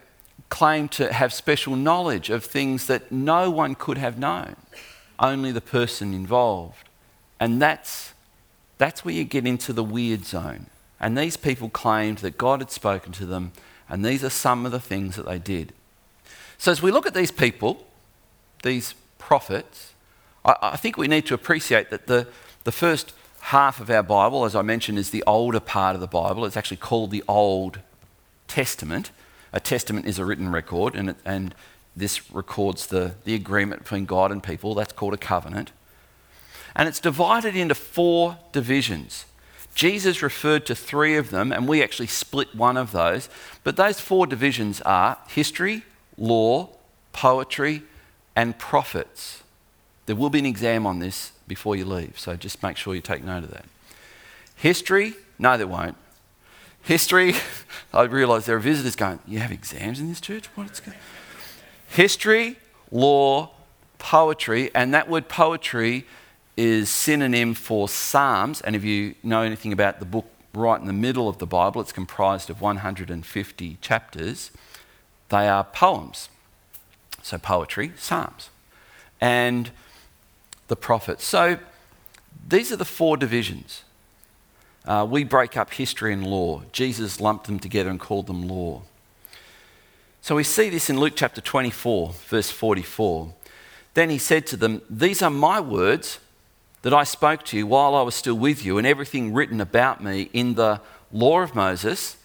claim 0.48 0.88
to 0.88 1.12
have 1.12 1.34
special 1.34 1.76
knowledge 1.76 2.30
of 2.30 2.46
things 2.46 2.88
that 2.88 3.12
no 3.12 3.52
one 3.52 3.76
could 3.76 3.98
have 3.98 4.18
known, 4.18 4.56
only 5.20 5.52
the 5.52 5.60
person 5.60 6.14
involved. 6.14 6.88
And 7.38 7.62
that's, 7.62 8.14
that's 8.78 9.04
where 9.04 9.14
you 9.14 9.26
get 9.26 9.46
into 9.46 9.74
the 9.74 9.84
weird 9.84 10.24
zone. 10.24 10.68
And 11.02 11.18
these 11.18 11.36
people 11.36 11.68
claimed 11.68 12.20
that 12.20 12.38
God 12.38 12.62
had 12.62 12.72
spoken 12.72 13.12
to 13.12 13.26
them, 13.26 13.52
and 13.90 14.06
these 14.06 14.24
are 14.24 14.30
some 14.30 14.66
of 14.66 14.72
the 14.72 14.80
things 14.80 15.18
that 15.18 15.26
they 15.26 15.38
did. 15.38 15.74
So, 16.58 16.72
as 16.72 16.82
we 16.82 16.92
look 16.92 17.06
at 17.06 17.14
these 17.14 17.32
people, 17.32 17.86
these 18.64 18.96
prophets, 19.18 19.94
I, 20.44 20.56
I 20.62 20.78
think 20.78 20.98
we 20.98 21.08
need 21.08 21.26
to 21.28 21.34
appreciate 21.34 21.90
that 21.90 22.08
the, 22.08 22.28
the 22.64 22.72
first 22.72 23.14
half 23.42 23.80
of 23.80 23.90
our 23.90 24.04
Bible, 24.04 24.46
as 24.46 24.56
I 24.56 24.62
mentioned, 24.62 24.98
is 24.98 25.12
the 25.12 25.24
older 25.28 25.60
part 25.60 25.96
of 25.96 26.02
the 26.02 26.08
Bible. 26.08 26.46
It's 26.46 26.58
actually 26.58 26.78
called 26.78 27.12
the 27.12 27.24
Old 27.28 27.80
Testament. 28.48 29.12
A 29.54 29.60
testament 29.60 30.06
is 30.06 30.20
a 30.20 30.26
written 30.26 30.52
record, 30.52 30.96
and, 30.96 31.12
it, 31.12 31.18
and 31.24 31.56
this 31.96 32.32
records 32.32 32.88
the, 32.88 33.14
the 33.24 33.36
agreement 33.36 33.84
between 33.84 34.06
God 34.06 34.32
and 34.32 34.44
people. 34.44 34.74
That's 34.74 34.94
called 34.94 35.14
a 35.14 35.18
covenant. 35.18 35.72
And 36.76 36.88
it's 36.90 37.00
divided 37.00 37.56
into 37.56 37.76
four 37.76 38.38
divisions. 38.52 39.26
Jesus 39.74 40.22
referred 40.22 40.66
to 40.66 40.76
three 40.76 41.16
of 41.18 41.30
them, 41.30 41.52
and 41.52 41.68
we 41.68 41.84
actually 41.84 42.08
split 42.08 42.56
one 42.56 42.78
of 42.78 42.92
those. 42.92 43.30
But 43.64 43.78
those 43.78 44.00
four 44.00 44.28
divisions 44.28 44.82
are 44.82 45.18
history, 45.28 45.84
law, 46.18 46.70
poetry, 47.14 47.84
and 48.36 48.58
prophets. 48.58 49.44
There 50.06 50.16
will 50.16 50.30
be 50.30 50.40
an 50.40 50.46
exam 50.46 50.86
on 50.86 51.00
this 51.00 51.32
before 51.48 51.76
you 51.76 51.86
leave, 51.86 52.18
so 52.18 52.36
just 52.36 52.64
make 52.64 52.78
sure 52.78 52.96
you 52.96 53.02
take 53.02 53.24
note 53.24 53.44
of 53.44 53.52
that. 53.52 53.66
History, 54.56 55.14
no, 55.38 55.58
there 55.58 55.68
won't. 55.68 55.98
History, 56.82 57.34
I 57.94 58.04
realise 58.04 58.46
there 58.46 58.56
are 58.56 58.60
visitors 58.60 58.96
going, 58.96 59.20
You 59.28 59.40
have 59.40 59.52
exams 59.52 60.00
in 60.00 60.08
this 60.08 60.22
church? 60.22 60.48
What's 60.56 60.80
going 60.80 60.98
History, 61.90 62.58
law, 62.92 63.52
poetry, 63.98 64.72
and 64.74 64.94
that 64.94 65.10
word 65.10 65.30
poetry 65.30 66.06
is 66.56 66.90
synonym 66.90 67.54
for 67.54 67.88
Psalms. 67.88 68.62
And 68.62 68.76
if 68.76 68.84
you 68.84 69.16
know 69.24 69.42
anything 69.42 69.72
about 69.72 70.00
the 70.00 70.06
book 70.06 70.26
right 70.54 70.80
in 70.80 70.88
the 70.88 70.94
middle 70.94 71.30
of 71.30 71.38
the 71.38 71.46
Bible, 71.46 71.82
it's 71.82 71.92
comprised 71.92 72.50
of 72.50 72.62
150 72.62 73.78
chapters. 73.80 74.52
They 75.30 75.48
are 75.48 75.64
poems. 75.64 76.30
So, 77.22 77.38
poetry, 77.38 77.92
Psalms, 77.98 78.50
and 79.20 79.72
the 80.68 80.76
prophets. 80.76 81.26
So, 81.26 81.58
these 82.48 82.72
are 82.72 82.78
the 82.78 82.86
four 82.86 83.18
divisions. 83.18 83.84
Uh, 84.86 85.06
we 85.10 85.26
break 85.26 85.58
up 85.58 85.74
history 85.74 86.14
and 86.14 86.26
law. 86.26 86.62
Jesus 86.72 87.20
lumped 87.20 87.48
them 87.48 87.60
together 87.60 87.90
and 87.90 88.00
called 88.00 88.28
them 88.28 88.48
law. 88.48 88.84
So 90.22 90.36
we 90.36 90.44
see 90.44 90.70
this 90.70 90.90
in 90.90 91.00
Luke 91.00 91.14
chapter 91.16 91.42
24, 91.42 92.14
verse 92.28 92.50
44. 92.50 93.34
Then 93.94 94.10
he 94.10 94.18
said 94.18 94.48
to 94.48 94.58
them, 94.58 94.82
These 94.90 95.22
are 95.22 95.30
my 95.30 95.60
words 95.60 96.20
that 96.84 96.94
I 96.94 97.04
spoke 97.04 97.44
to 97.46 97.58
you 97.58 97.68
while 97.68 97.96
I 97.96 98.02
was 98.02 98.16
still 98.16 98.36
with 98.36 98.64
you, 98.64 98.78
and 98.78 98.88
everything 98.88 99.34
written 99.34 99.60
about 99.60 100.02
me 100.02 100.30
in 100.32 100.54
the 100.54 100.80
law 101.12 101.42
of 101.42 101.56
Moses 101.56 102.18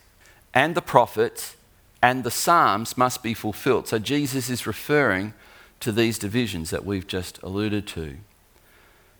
and 0.54 0.74
the 0.74 0.82
prophets 0.82 1.56
and 2.02 2.24
the 2.24 2.30
Psalms 2.30 2.98
must 2.98 3.22
be 3.22 3.32
fulfilled. 3.32 3.86
So 3.86 3.98
Jesus 3.98 4.50
is 4.50 4.66
referring 4.66 5.34
to 5.80 5.92
these 5.92 6.18
divisions 6.18 6.70
that 6.70 6.84
we've 6.84 7.06
just 7.06 7.40
alluded 7.42 7.86
to. 7.88 8.16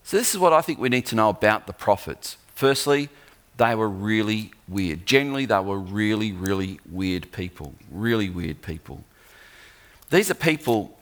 So, 0.05 0.17
this 0.17 0.33
is 0.33 0.39
what 0.39 0.51
I 0.51 0.61
think 0.61 0.79
we 0.79 0.89
need 0.89 1.05
to 1.07 1.15
know 1.15 1.29
about 1.29 1.65
the 1.65 1.73
prophets. 1.73 2.37
Firstly, 2.55 3.09
they 3.55 3.73
were 3.73 3.89
really 3.89 4.51
weird. 4.67 5.05
Generally, 5.05 5.45
they 5.45 5.59
were 5.59 5.79
really, 5.79 6.31
really 6.31 6.79
weird 6.89 7.31
people. 7.31 7.75
Really 7.89 8.29
weird 8.29 8.61
people. 8.61 9.03
These 10.09 10.29
are 10.29 10.35
people 10.35 10.97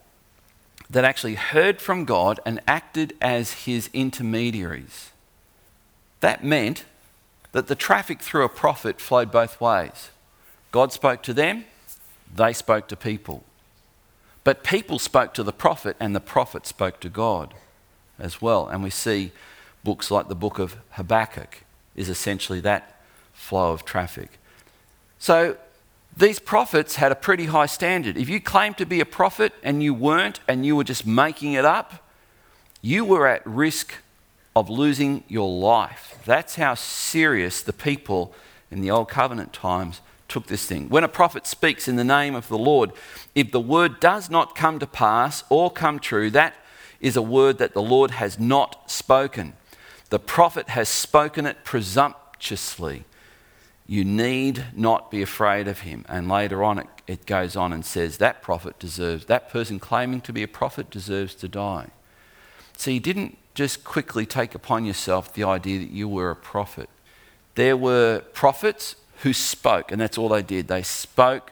that 0.90 1.04
actually 1.04 1.36
heard 1.36 1.82
from 1.82 2.06
God 2.06 2.40
and 2.46 2.60
acted 2.68 3.16
as 3.22 3.54
his 3.66 3.90
intermediaries. 3.94 5.12
That 6.20 6.44
meant 6.44 6.86
that 7.54 7.68
the 7.68 7.76
traffic 7.76 8.22
through 8.22 8.44
a 8.44 8.50
prophet 8.50 9.00
flowed 9.00 9.32
both 9.32 9.60
ways. 9.60 10.10
God 10.72 10.94
spoke 10.94 11.24
to 11.24 11.34
them, 11.34 11.66
they 12.36 12.54
spoke 12.54 12.88
to 12.90 12.96
people. 12.96 13.44
But 14.44 14.64
people 14.64 15.00
spoke 15.00 15.34
to 15.36 15.44
the 15.44 15.54
prophet, 15.54 15.96
and 16.00 16.16
the 16.16 16.20
prophet 16.20 16.66
spoke 16.66 17.00
to 17.02 17.10
God 17.10 17.54
as 18.18 18.42
well. 18.42 18.68
And 18.68 18.84
we 18.84 18.90
see 18.90 19.32
books 19.84 20.10
like 20.10 20.28
the 20.28 20.36
book 20.36 20.60
of 20.60 20.78
Habakkuk 20.92 21.64
is 21.96 22.10
essentially 22.10 22.60
that 22.62 23.02
flow 23.34 23.72
of 23.72 23.86
traffic. 23.86 24.40
So 25.20 25.58
these 26.16 26.40
prophets 26.40 26.96
had 26.96 27.12
a 27.12 27.16
pretty 27.16 27.46
high 27.46 27.66
standard. 27.68 28.18
If 28.18 28.30
you 28.30 28.40
claimed 28.40 28.78
to 28.78 28.86
be 28.86 29.00
a 29.00 29.06
prophet 29.06 29.54
and 29.64 29.82
you 29.82 29.94
weren't 29.94 30.40
and 30.48 30.66
you 30.66 30.76
were 30.76 30.84
just 30.84 31.06
making 31.06 31.54
it 31.54 31.66
up, 31.66 32.08
you 32.82 33.06
were 33.06 33.28
at 33.28 33.46
risk 33.46 33.94
of 34.56 34.70
losing 34.70 35.24
your 35.28 35.50
life. 35.50 36.20
That's 36.26 36.56
how 36.56 36.76
serious 36.76 37.62
the 37.62 37.74
people 37.74 38.34
in 38.70 38.82
the 38.82 38.92
Old 38.92 39.10
Covenant 39.10 39.54
times 39.54 40.02
took 40.32 40.48
this 40.48 40.66
thing. 40.66 40.88
When 40.90 41.04
a 41.04 41.10
prophet 41.10 41.46
speaks 41.46 41.88
in 41.88 41.98
the 41.98 42.04
name 42.04 42.36
of 42.36 42.48
the 42.48 42.58
Lord, 42.58 42.92
if 43.36 43.52
the 43.52 43.60
word 43.60 44.00
does 44.00 44.30
not 44.30 44.56
come 44.56 44.80
to 44.80 44.88
pass 44.88 45.44
or 45.50 45.70
come 45.70 46.00
true, 46.00 46.30
that 46.32 46.56
is 47.02 47.18
a 47.18 47.22
word 47.22 47.58
that 47.58 47.74
the 47.74 47.82
Lord 47.82 48.12
has 48.12 48.40
not 48.40 48.90
spoken. 48.90 49.54
The 50.10 50.20
prophet 50.20 50.70
has 50.70 50.88
spoken 50.88 51.46
it 51.46 51.64
presumptuously. 51.66 53.04
You 53.88 54.06
need 54.06 54.66
not 54.74 55.12
be 55.12 55.22
afraid 55.22 55.68
of 55.68 55.82
him. 55.82 56.06
And 56.08 56.30
later 56.30 56.64
on, 56.64 56.80
it, 56.80 56.88
it 57.08 57.26
goes 57.26 57.58
on 57.58 57.74
and 57.74 57.86
says 57.86 58.18
that 58.18 58.42
prophet 58.42 58.80
deserves, 58.80 59.26
that 59.26 59.50
person 59.50 59.80
claiming 59.80 60.22
to 60.22 60.34
be 60.34 60.44
a 60.44 60.48
prophet 60.48 60.90
deserves 60.90 61.36
to 61.36 61.50
die. 61.50 61.90
So 62.78 62.90
you 62.90 63.02
didn't 63.02 63.38
just 63.54 63.84
quickly 63.84 64.26
take 64.26 64.56
upon 64.56 64.86
yourself 64.86 65.34
the 65.34 65.44
idea 65.44 65.80
that 65.80 65.92
you 65.92 66.08
were 66.08 66.32
a 66.32 66.36
prophet. 66.38 66.90
There 67.56 67.76
were 67.76 68.22
prophets 68.34 68.96
who 69.22 69.34
spoke, 69.34 69.92
and 69.92 70.02
that's 70.02 70.18
all 70.18 70.30
they 70.30 70.42
did. 70.42 70.68
They 70.68 70.84
spoke 70.84 71.52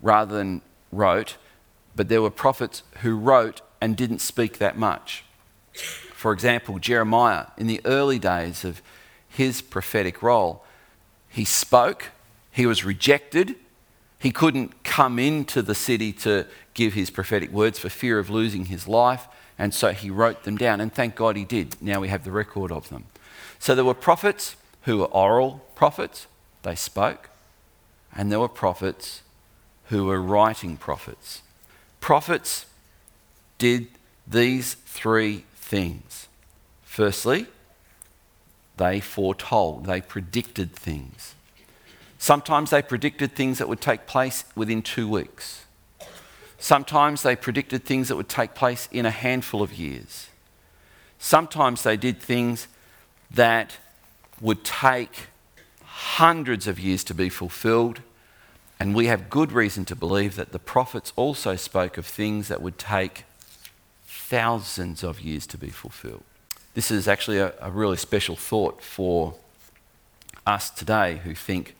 rather 0.00 0.36
than 0.36 0.62
wrote, 0.92 1.36
but 1.94 2.08
there 2.08 2.22
were 2.22 2.30
prophets 2.30 2.82
who 3.00 3.16
wrote 3.16 3.62
and 3.80 3.96
didn't 3.96 4.20
speak 4.20 4.58
that 4.58 4.76
much. 4.76 5.24
For 6.12 6.32
example, 6.32 6.78
Jeremiah, 6.78 7.46
in 7.56 7.66
the 7.66 7.80
early 7.84 8.18
days 8.18 8.64
of 8.64 8.82
his 9.28 9.62
prophetic 9.62 10.22
role, 10.22 10.64
he 11.28 11.44
spoke, 11.44 12.10
he 12.50 12.66
was 12.66 12.84
rejected, 12.84 13.56
he 14.18 14.30
couldn't 14.30 14.82
come 14.84 15.18
into 15.18 15.62
the 15.62 15.74
city 15.74 16.12
to 16.12 16.46
give 16.74 16.94
his 16.94 17.10
prophetic 17.10 17.50
words 17.50 17.78
for 17.78 17.88
fear 17.88 18.18
of 18.18 18.30
losing 18.30 18.66
his 18.66 18.88
life, 18.88 19.28
and 19.58 19.72
so 19.72 19.92
he 19.92 20.10
wrote 20.10 20.44
them 20.44 20.56
down, 20.56 20.80
and 20.80 20.92
thank 20.92 21.14
God 21.14 21.36
he 21.36 21.44
did. 21.44 21.80
Now 21.80 22.00
we 22.00 22.08
have 22.08 22.24
the 22.24 22.32
record 22.32 22.72
of 22.72 22.88
them. 22.88 23.06
So 23.58 23.74
there 23.74 23.84
were 23.84 23.94
prophets 23.94 24.56
who 24.82 24.98
were 24.98 25.06
oral 25.06 25.64
prophets, 25.74 26.26
they 26.66 26.74
spoke, 26.74 27.30
and 28.12 28.32
there 28.32 28.40
were 28.40 28.48
prophets 28.48 29.22
who 29.84 30.04
were 30.04 30.20
writing 30.20 30.76
prophets. 30.76 31.42
Prophets 32.00 32.66
did 33.56 33.86
these 34.26 34.74
three 34.74 35.44
things. 35.54 36.26
Firstly, 36.82 37.46
they 38.78 38.98
foretold, 38.98 39.86
they 39.86 40.00
predicted 40.00 40.74
things. 40.74 41.36
Sometimes 42.18 42.70
they 42.70 42.82
predicted 42.82 43.36
things 43.36 43.58
that 43.58 43.68
would 43.68 43.80
take 43.80 44.06
place 44.06 44.44
within 44.56 44.82
two 44.82 45.08
weeks. 45.08 45.66
Sometimes 46.58 47.22
they 47.22 47.36
predicted 47.36 47.84
things 47.84 48.08
that 48.08 48.16
would 48.16 48.28
take 48.28 48.56
place 48.56 48.88
in 48.90 49.06
a 49.06 49.12
handful 49.12 49.62
of 49.62 49.72
years. 49.72 50.30
Sometimes 51.20 51.84
they 51.84 51.96
did 51.96 52.20
things 52.20 52.66
that 53.30 53.76
would 54.40 54.64
take 54.64 55.28
hundreds 56.14 56.66
of 56.66 56.78
years 56.78 57.02
to 57.04 57.14
be 57.14 57.28
fulfilled. 57.28 58.00
And 58.78 58.94
we 58.94 59.06
have 59.06 59.28
good 59.28 59.52
reason 59.52 59.84
to 59.86 59.96
believe 59.96 60.36
that 60.36 60.52
the 60.52 60.58
prophets 60.58 61.12
also 61.16 61.56
spoke 61.56 61.98
of 61.98 62.06
things 62.06 62.48
that 62.48 62.62
would 62.62 62.78
take 62.78 63.24
thousands 64.06 65.02
of 65.02 65.20
years 65.20 65.46
to 65.48 65.58
be 65.58 65.68
fulfilled. 65.68 66.22
This 66.74 66.90
is 66.90 67.08
actually 67.08 67.38
a, 67.38 67.54
a 67.60 67.70
really 67.70 67.96
special 67.96 68.36
thought 68.36 68.82
for 68.82 69.34
us 70.46 70.70
today 70.70 71.20
who 71.24 71.34
think 71.34 71.74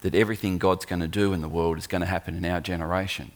that 0.00 0.14
everything 0.14 0.58
God's 0.58 0.84
going 0.84 1.00
to 1.00 1.08
do 1.08 1.32
in 1.32 1.40
the 1.40 1.48
world 1.48 1.78
is 1.78 1.86
going 1.86 2.00
to 2.00 2.06
happen 2.06 2.34
in 2.34 2.44
our 2.44 2.60
generation. 2.60 3.30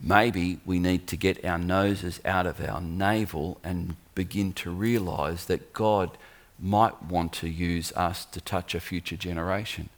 Maybe 0.00 0.58
we 0.66 0.78
need 0.78 1.06
to 1.08 1.16
get 1.16 1.44
our 1.44 1.58
noses 1.58 2.20
out 2.24 2.46
of 2.46 2.60
our 2.60 2.80
navel 2.80 3.58
and 3.62 3.96
begin 4.14 4.52
to 4.54 4.70
realize 4.70 5.46
that 5.46 5.72
God 5.72 6.16
might 6.58 7.02
want 7.02 7.32
to 7.34 7.48
use 7.48 7.92
us 7.92 8.24
to 8.26 8.40
touch 8.40 8.74
a 8.74 8.80
future 8.80 9.16
generation. 9.16 9.88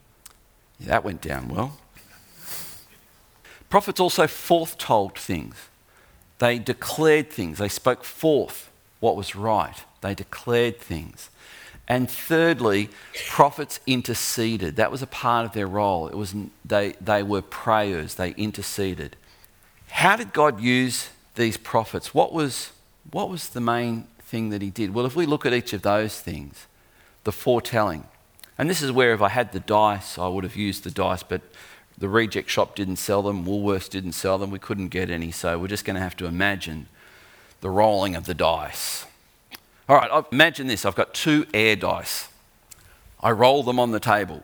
Yeah, 0.78 0.88
that 0.88 1.04
went 1.04 1.20
down 1.20 1.48
well. 1.48 1.78
Prophets 3.68 4.00
also 4.00 4.26
foretold 4.26 5.18
things. 5.18 5.56
They 6.38 6.58
declared 6.58 7.30
things, 7.30 7.58
they 7.58 7.68
spoke 7.68 8.04
forth 8.04 8.70
what 9.00 9.16
was 9.16 9.34
right, 9.34 9.84
they 10.00 10.14
declared 10.14 10.78
things. 10.78 11.30
And 11.88 12.10
thirdly, 12.10 12.90
prophets 13.28 13.78
interceded. 13.86 14.75
That 14.75 14.90
was 14.90 15.02
a 15.02 15.06
part 15.06 15.46
of 15.46 15.52
their 15.52 15.68
role. 15.68 16.08
It 16.08 16.16
was, 16.16 16.34
they, 16.64 16.94
they 17.00 17.22
were 17.22 17.42
prayers, 17.42 18.16
they 18.16 18.30
interceded. 18.30 19.14
How 19.90 20.16
did 20.16 20.32
God 20.32 20.60
use 20.60 21.10
these 21.36 21.56
prophets? 21.56 22.12
What 22.12 22.32
was, 22.32 22.72
what 23.12 23.28
was 23.28 23.50
the 23.50 23.60
main 23.60 24.08
thing 24.26 24.50
that 24.50 24.61
He 24.61 24.71
did? 24.71 24.92
Well, 24.92 25.06
if 25.06 25.16
we 25.16 25.25
look 25.25 25.47
at 25.47 25.54
each 25.54 25.73
of 25.73 25.83
those 25.83 26.21
things, 26.21 26.66
the 27.25 27.33
foretelling, 27.33 28.04
and 28.59 28.68
this 28.68 28.83
is 28.83 28.92
where 28.92 29.12
if 29.12 29.23
I 29.23 29.28
had 29.28 29.52
the 29.52 29.61
dice, 29.61 30.18
I 30.18 30.28
would 30.28 30.45
have 30.45 30.56
used 30.56 30.85
the 30.85 30.90
dice, 30.90 31.23
but 31.23 31.42
the 31.99 32.09
reject 32.09 32.50
shop 32.50 32.75
didn't 32.75 32.97
sell 32.97 33.23
them, 33.23 33.45
Woolworths 33.45 33.88
didn't 33.88 34.12
sell 34.12 34.38
them, 34.38 34.50
we 34.50 34.59
couldn't 34.59 34.88
get 34.88 35.11
any, 35.11 35.30
so 35.30 35.59
we're 35.59 35.68
just 35.68 35.85
going 35.85 35.97
to 35.97 36.02
have 36.02 36.16
to 36.16 36.26
imagine 36.26 36.88
the 37.61 37.71
rolling 37.71 38.14
of 38.14 38.26
the 38.26 38.35
dice. 38.35 39.06
All 39.88 39.97
right, 39.97 40.25
imagine 40.33 40.66
this 40.66 40.85
I've 40.85 40.95
got 40.95 41.14
two 41.14 41.47
air 41.54 41.76
dice. 41.76 42.28
I 43.21 43.30
roll 43.30 43.62
them 43.62 43.78
on 43.78 43.92
the 43.92 44.00
table. 44.00 44.42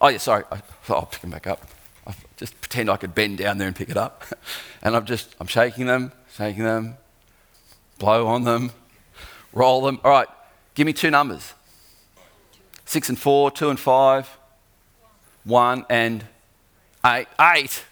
Oh, 0.00 0.08
yeah, 0.08 0.18
sorry, 0.18 0.44
I'll 0.88 1.06
pick 1.06 1.20
them 1.20 1.30
back 1.30 1.46
up. 1.46 1.66
just 2.36 2.60
pretend 2.60 2.90
I 2.90 2.96
could 2.96 3.14
bend 3.14 3.38
down 3.38 3.58
there 3.58 3.66
and 3.66 3.76
pick 3.76 3.88
it 3.88 3.96
up. 3.96 4.24
and 4.82 4.94
I'm 4.94 5.04
just, 5.04 5.34
I'm 5.40 5.46
shaking 5.46 5.86
them, 5.86 6.12
shaking 6.34 6.64
them, 6.64 6.96
blow 7.98 8.26
on 8.26 8.44
them, 8.44 8.72
roll 9.58 9.82
them. 9.82 10.00
All 10.04 10.10
right, 10.10 10.28
give 10.74 10.86
me 10.86 10.92
two 10.92 11.10
numbers 11.10 11.54
six 12.88 13.10
and 13.10 13.18
four, 13.18 13.50
two 13.50 13.68
and 13.68 13.78
five, 13.78 14.26
one 15.44 15.84
and 15.90 16.24
eight. 17.04 17.26
Eight. 17.38 17.84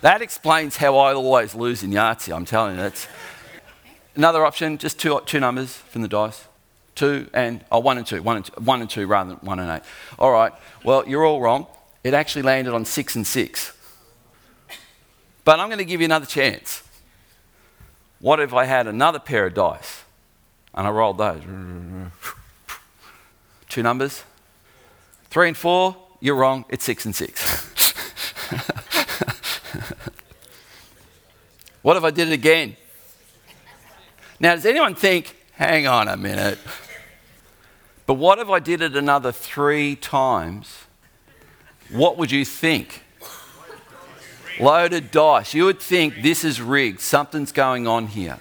that 0.00 0.22
explains 0.22 0.78
how 0.78 0.96
I 0.96 1.12
always 1.12 1.54
lose 1.54 1.82
in 1.82 1.90
Yahtzee, 1.90 2.34
I'm 2.34 2.44
telling 2.46 2.76
you. 2.76 2.82
That's 2.82 3.06
another 4.16 4.46
option, 4.46 4.78
just 4.78 4.98
two, 4.98 5.20
two 5.26 5.40
numbers 5.40 5.74
from 5.74 6.02
the 6.02 6.08
dice. 6.08 6.46
Two 6.94 7.28
and, 7.34 7.64
oh, 7.72 7.80
one 7.80 7.98
and 7.98 8.06
two, 8.06 8.22
one 8.22 8.36
and 8.36 8.44
two, 8.44 8.52
one 8.60 8.80
and 8.80 8.88
two 8.88 9.06
rather 9.06 9.30
than 9.30 9.38
one 9.40 9.58
and 9.58 9.68
eight. 9.70 9.82
All 10.18 10.30
right, 10.30 10.52
well, 10.84 11.06
you're 11.08 11.24
all 11.24 11.40
wrong. 11.40 11.66
It 12.04 12.14
actually 12.14 12.42
landed 12.42 12.72
on 12.72 12.84
six 12.84 13.16
and 13.16 13.26
six. 13.26 13.72
But 15.44 15.58
I'm 15.58 15.68
going 15.68 15.78
to 15.78 15.84
give 15.84 16.00
you 16.00 16.04
another 16.04 16.26
chance. 16.26 16.83
What 18.24 18.40
if 18.40 18.54
I 18.54 18.64
had 18.64 18.86
another 18.86 19.18
pair 19.18 19.44
of 19.44 19.52
dice 19.52 20.04
and 20.72 20.86
I 20.86 20.90
rolled 20.90 21.18
those? 21.18 21.42
Two 23.68 23.82
numbers. 23.82 24.24
Three 25.28 25.48
and 25.48 25.56
four, 25.56 25.94
you're 26.20 26.34
wrong. 26.34 26.64
It's 26.70 26.84
six 26.84 27.04
and 27.04 27.14
six. 27.14 27.42
what 31.82 31.98
if 31.98 32.04
I 32.04 32.10
did 32.10 32.28
it 32.28 32.32
again? 32.32 32.76
Now, 34.40 34.54
does 34.54 34.64
anyone 34.64 34.94
think, 34.94 35.36
hang 35.52 35.86
on 35.86 36.08
a 36.08 36.16
minute? 36.16 36.58
But 38.06 38.14
what 38.14 38.38
if 38.38 38.48
I 38.48 38.58
did 38.58 38.80
it 38.80 38.96
another 38.96 39.32
three 39.32 39.96
times? 39.96 40.84
What 41.90 42.16
would 42.16 42.30
you 42.30 42.46
think? 42.46 43.03
Loaded 44.60 45.10
dice. 45.10 45.54
You 45.54 45.64
would 45.64 45.80
think 45.80 46.22
this 46.22 46.44
is 46.44 46.60
rigged. 46.60 47.00
Something's 47.00 47.52
going 47.52 47.86
on 47.86 48.08
here. 48.08 48.38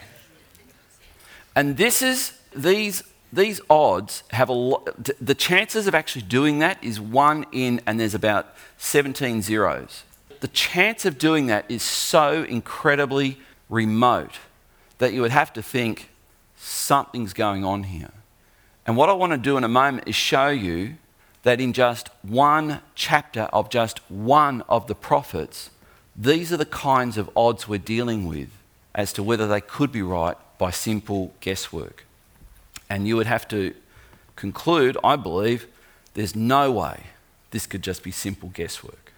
And 1.55 1.77
this 1.77 2.01
is, 2.01 2.33
these, 2.55 3.03
these 3.31 3.61
odds 3.69 4.23
have 4.31 4.49
a 4.49 4.53
lot, 4.53 4.87
the 5.19 5.35
chances 5.35 5.87
of 5.87 5.95
actually 5.95 6.23
doing 6.23 6.59
that 6.59 6.83
is 6.83 6.99
one 6.99 7.45
in, 7.51 7.81
and 7.85 7.99
there's 7.99 8.15
about 8.15 8.55
17 8.77 9.41
zeros. 9.41 10.03
The 10.39 10.47
chance 10.49 11.05
of 11.05 11.17
doing 11.17 11.47
that 11.47 11.69
is 11.69 11.83
so 11.83 12.43
incredibly 12.43 13.39
remote 13.69 14.39
that 14.97 15.13
you 15.13 15.21
would 15.21 15.31
have 15.31 15.53
to 15.53 15.61
think 15.61 16.09
something's 16.55 17.33
going 17.33 17.63
on 17.63 17.83
here. 17.83 18.11
And 18.85 18.97
what 18.97 19.09
I 19.09 19.13
want 19.13 19.31
to 19.31 19.37
do 19.37 19.57
in 19.57 19.63
a 19.63 19.69
moment 19.69 20.07
is 20.07 20.15
show 20.15 20.49
you 20.49 20.95
that 21.43 21.61
in 21.61 21.73
just 21.73 22.09
one 22.21 22.81
chapter 22.95 23.43
of 23.53 23.69
just 23.69 23.99
one 24.09 24.61
of 24.67 24.87
the 24.87 24.95
prophets, 24.95 25.69
these 26.15 26.53
are 26.53 26.57
the 26.57 26.65
kinds 26.65 27.17
of 27.17 27.29
odds 27.35 27.67
we're 27.67 27.79
dealing 27.79 28.27
with 28.27 28.49
as 28.93 29.13
to 29.13 29.23
whether 29.23 29.47
they 29.47 29.61
could 29.61 29.91
be 29.91 30.01
right 30.01 30.37
by 30.57 30.71
simple 30.71 31.33
guesswork. 31.39 32.05
And 32.89 33.07
you 33.07 33.15
would 33.15 33.27
have 33.27 33.47
to 33.49 33.73
conclude, 34.35 34.97
I 35.03 35.15
believe, 35.15 35.67
there's 36.13 36.35
no 36.35 36.71
way 36.71 37.03
this 37.51 37.65
could 37.65 37.81
just 37.81 38.03
be 38.03 38.11
simple 38.11 38.49
guesswork. 38.49 39.11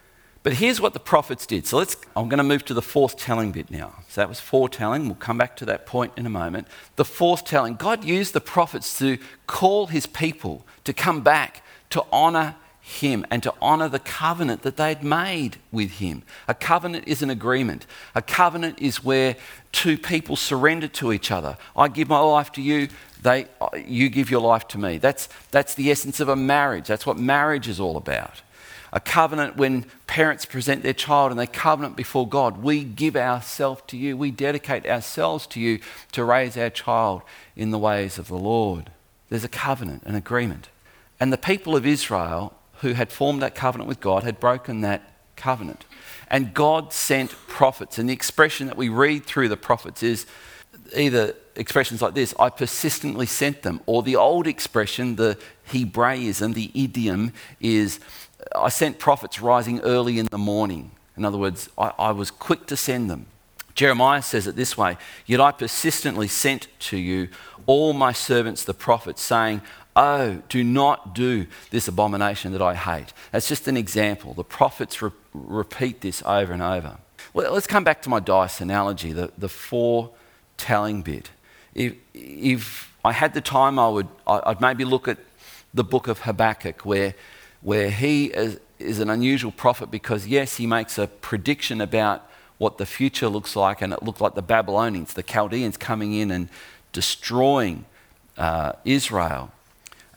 But 0.43 0.53
here's 0.53 0.79
what 0.79 0.93
the 0.93 0.99
prophets 0.99 1.47
did. 1.47 1.65
So 1.65 1.77
let's, 1.77 1.97
I'm 2.15 2.29
going 2.29 2.37
to 2.37 2.43
move 2.43 2.63
to 2.65 2.75
the 2.75 2.81
foretelling 2.81 3.51
bit 3.51 3.71
now. 3.71 3.95
So 4.07 4.21
that 4.21 4.29
was 4.29 4.39
foretelling. 4.39 5.07
We'll 5.07 5.15
come 5.15 5.39
back 5.39 5.57
to 5.57 5.65
that 5.65 5.87
point 5.87 6.13
in 6.17 6.25
a 6.27 6.29
moment. 6.29 6.67
The 6.97 7.05
foretelling. 7.05 7.75
God 7.75 8.03
used 8.03 8.33
the 8.33 8.41
prophets 8.41 8.99
to 8.99 9.17
call 9.47 9.87
his 9.87 10.05
people 10.05 10.63
to 10.83 10.93
come 10.93 11.21
back 11.21 11.63
to 11.89 12.03
honour 12.13 12.55
him 12.87 13.25
and 13.31 13.41
to 13.41 13.51
honour 13.63 13.89
the 13.89 13.97
covenant 13.97 14.61
that 14.61 14.77
they'd 14.77 15.03
made 15.03 15.57
with 15.71 15.93
him. 15.93 16.21
A 16.47 16.53
covenant 16.53 17.07
is 17.07 17.23
an 17.23 17.31
agreement. 17.31 17.87
A 18.13 18.21
covenant 18.21 18.79
is 18.79 19.03
where 19.03 19.35
two 19.71 19.98
people 19.98 20.35
surrender 20.35 20.87
to 20.89 21.11
each 21.11 21.31
other. 21.31 21.57
I 21.75 21.87
give 21.87 22.07
my 22.07 22.19
life 22.19 22.51
to 22.53 22.61
you, 22.61 22.89
they, 23.24 23.48
you 23.87 24.09
give 24.09 24.29
your 24.29 24.41
life 24.41 24.67
to 24.69 24.77
me. 24.77 25.00
That's, 25.00 25.27
that's 25.50 25.74
the 25.74 25.89
essence 25.89 26.19
of 26.19 26.29
a 26.29 26.35
marriage. 26.35 26.87
That's 26.87 27.07
what 27.07 27.17
marriage 27.17 27.67
is 27.67 27.79
all 27.79 27.98
about. 27.98 28.43
A 28.93 29.00
covenant 29.00 29.57
when 29.57 29.87
parents 30.05 30.45
present 30.45 30.83
their 30.83 30.93
child 30.93 31.31
and 31.31 31.39
they 31.39 31.48
covenant 31.48 31.98
before 31.98 32.29
God. 32.29 32.61
We 32.61 32.83
give 32.83 33.15
ourselves 33.15 33.81
to 33.87 33.98
you. 33.98 34.15
We 34.15 34.29
dedicate 34.29 34.85
ourselves 34.85 35.48
to 35.48 35.59
you 35.59 35.79
to 36.11 36.24
raise 36.24 36.55
our 36.55 36.69
child 36.69 37.24
in 37.55 37.71
the 37.71 37.79
ways 37.79 38.19
of 38.19 38.27
the 38.27 38.37
Lord. 38.37 38.91
There's 39.29 39.43
a 39.43 39.50
covenant, 39.50 40.03
an 40.03 40.13
agreement. 40.13 40.69
And 41.19 41.33
the 41.33 41.37
people 41.37 41.75
of 41.75 41.87
Israel 41.87 42.53
who 42.81 42.94
had 42.94 43.11
formed 43.11 43.42
that 43.42 43.55
covenant 43.55 43.88
with 43.88 44.00
God 44.00 44.24
had 44.24 44.40
broken 44.40 44.81
that 44.81 45.01
covenant. 45.35 45.85
And 46.29 46.53
God 46.53 46.94
sent 46.94 47.31
prophets. 47.48 47.98
And 47.98 48.09
the 48.09 48.14
expression 48.14 48.68
that 48.68 48.77
we 48.77 48.90
read 48.90 49.25
through 49.25 49.50
the 49.50 49.57
prophets 49.57 50.03
is 50.03 50.25
either 50.96 51.35
expressions 51.55 52.01
like 52.01 52.14
this 52.14 52.33
I 52.40 52.50
persistently 52.50 53.25
sent 53.25 53.61
them, 53.61 53.81
or 53.85 54.03
the 54.03 54.16
old 54.16 54.48
expression, 54.48 55.16
the 55.16 55.38
Hebraism, 55.66 56.53
the 56.53 56.72
idiom, 56.74 57.33
is 57.59 58.00
I 58.55 58.70
sent 58.70 59.00
prophets 59.00 59.42
rising 59.42 59.79
early 59.81 60.20
in 60.20 60.27
the 60.27 60.38
morning. 60.38 60.92
In 61.18 61.25
other 61.25 61.38
words, 61.38 61.70
I, 61.77 61.94
I 61.98 62.11
was 62.11 62.31
quick 62.31 62.66
to 62.68 62.77
send 62.77 63.09
them. 63.09 63.27
Jeremiah 63.74 64.22
says 64.22 64.48
it 64.48 64.55
this 64.55 64.77
way 64.77 64.98
Yet 65.25 65.42
I 65.42 65.51
persistently 65.51 66.27
sent 66.27 66.68
to 66.79 66.98
you 66.98 67.29
all 67.66 67.94
my 67.94 68.11
servants, 68.11 68.64
the 68.64 68.74
prophets, 68.74 69.22
saying, 69.22 69.61
Oh, 69.96 70.42
do 70.50 70.64
not 70.64 71.16
do 71.16 71.48
this 71.72 71.88
abomination 71.88 72.51
that 72.51 72.62
I 72.62 72.75
hate. 72.75 73.14
That's 73.31 73.48
just 73.48 73.68
an 73.68 73.77
example. 73.77 74.34
The 74.34 74.44
prophets 74.44 75.01
re- 75.01 75.12
repeat 75.34 76.01
this 76.01 76.22
over 76.25 76.51
and 76.51 76.62
over. 76.62 76.98
Well, 77.34 77.53
let's 77.53 77.68
come 77.68 77.84
back 77.84 78.01
to 78.01 78.10
my 78.10 78.20
dice 78.20 78.60
analogy, 78.60 79.14
the, 79.14 79.31
the 79.38 79.48
foretelling 79.48 81.01
bit. 81.01 81.31
If, 81.74 81.94
if 82.14 82.94
I 83.05 83.14
had 83.14 83.34
the 83.34 83.42
time, 83.42 83.79
I 83.79 83.88
would, 83.88 84.08
I'd 84.27 84.60
maybe 84.60 84.84
look 84.84 85.08
at 85.08 85.18
the 85.74 85.84
book 85.84 86.08
of 86.08 86.20
Habakkuk, 86.20 86.86
where, 86.86 87.16
where 87.62 87.90
he 87.90 88.27
is, 88.27 88.60
is 88.79 89.00
an 89.00 89.10
unusual 89.10 89.51
prophet 89.51 89.92
because, 89.92 90.27
yes, 90.27 90.58
he 90.58 90.68
makes 90.68 90.98
a 90.98 91.08
prediction 91.08 91.79
about 91.81 92.29
what 92.58 92.77
the 92.77 92.86
future 92.86 93.27
looks 93.27 93.55
like, 93.55 93.81
and 93.81 93.94
it 93.94 94.03
looked 94.03 94.22
like 94.22 94.36
the 94.36 94.42
Babylonians, 94.42 95.14
the 95.14 95.24
Chaldeans 95.24 95.77
coming 95.77 96.14
in 96.14 96.31
and 96.31 96.50
destroying 96.92 97.86
uh, 98.38 98.74
Israel. 98.86 99.51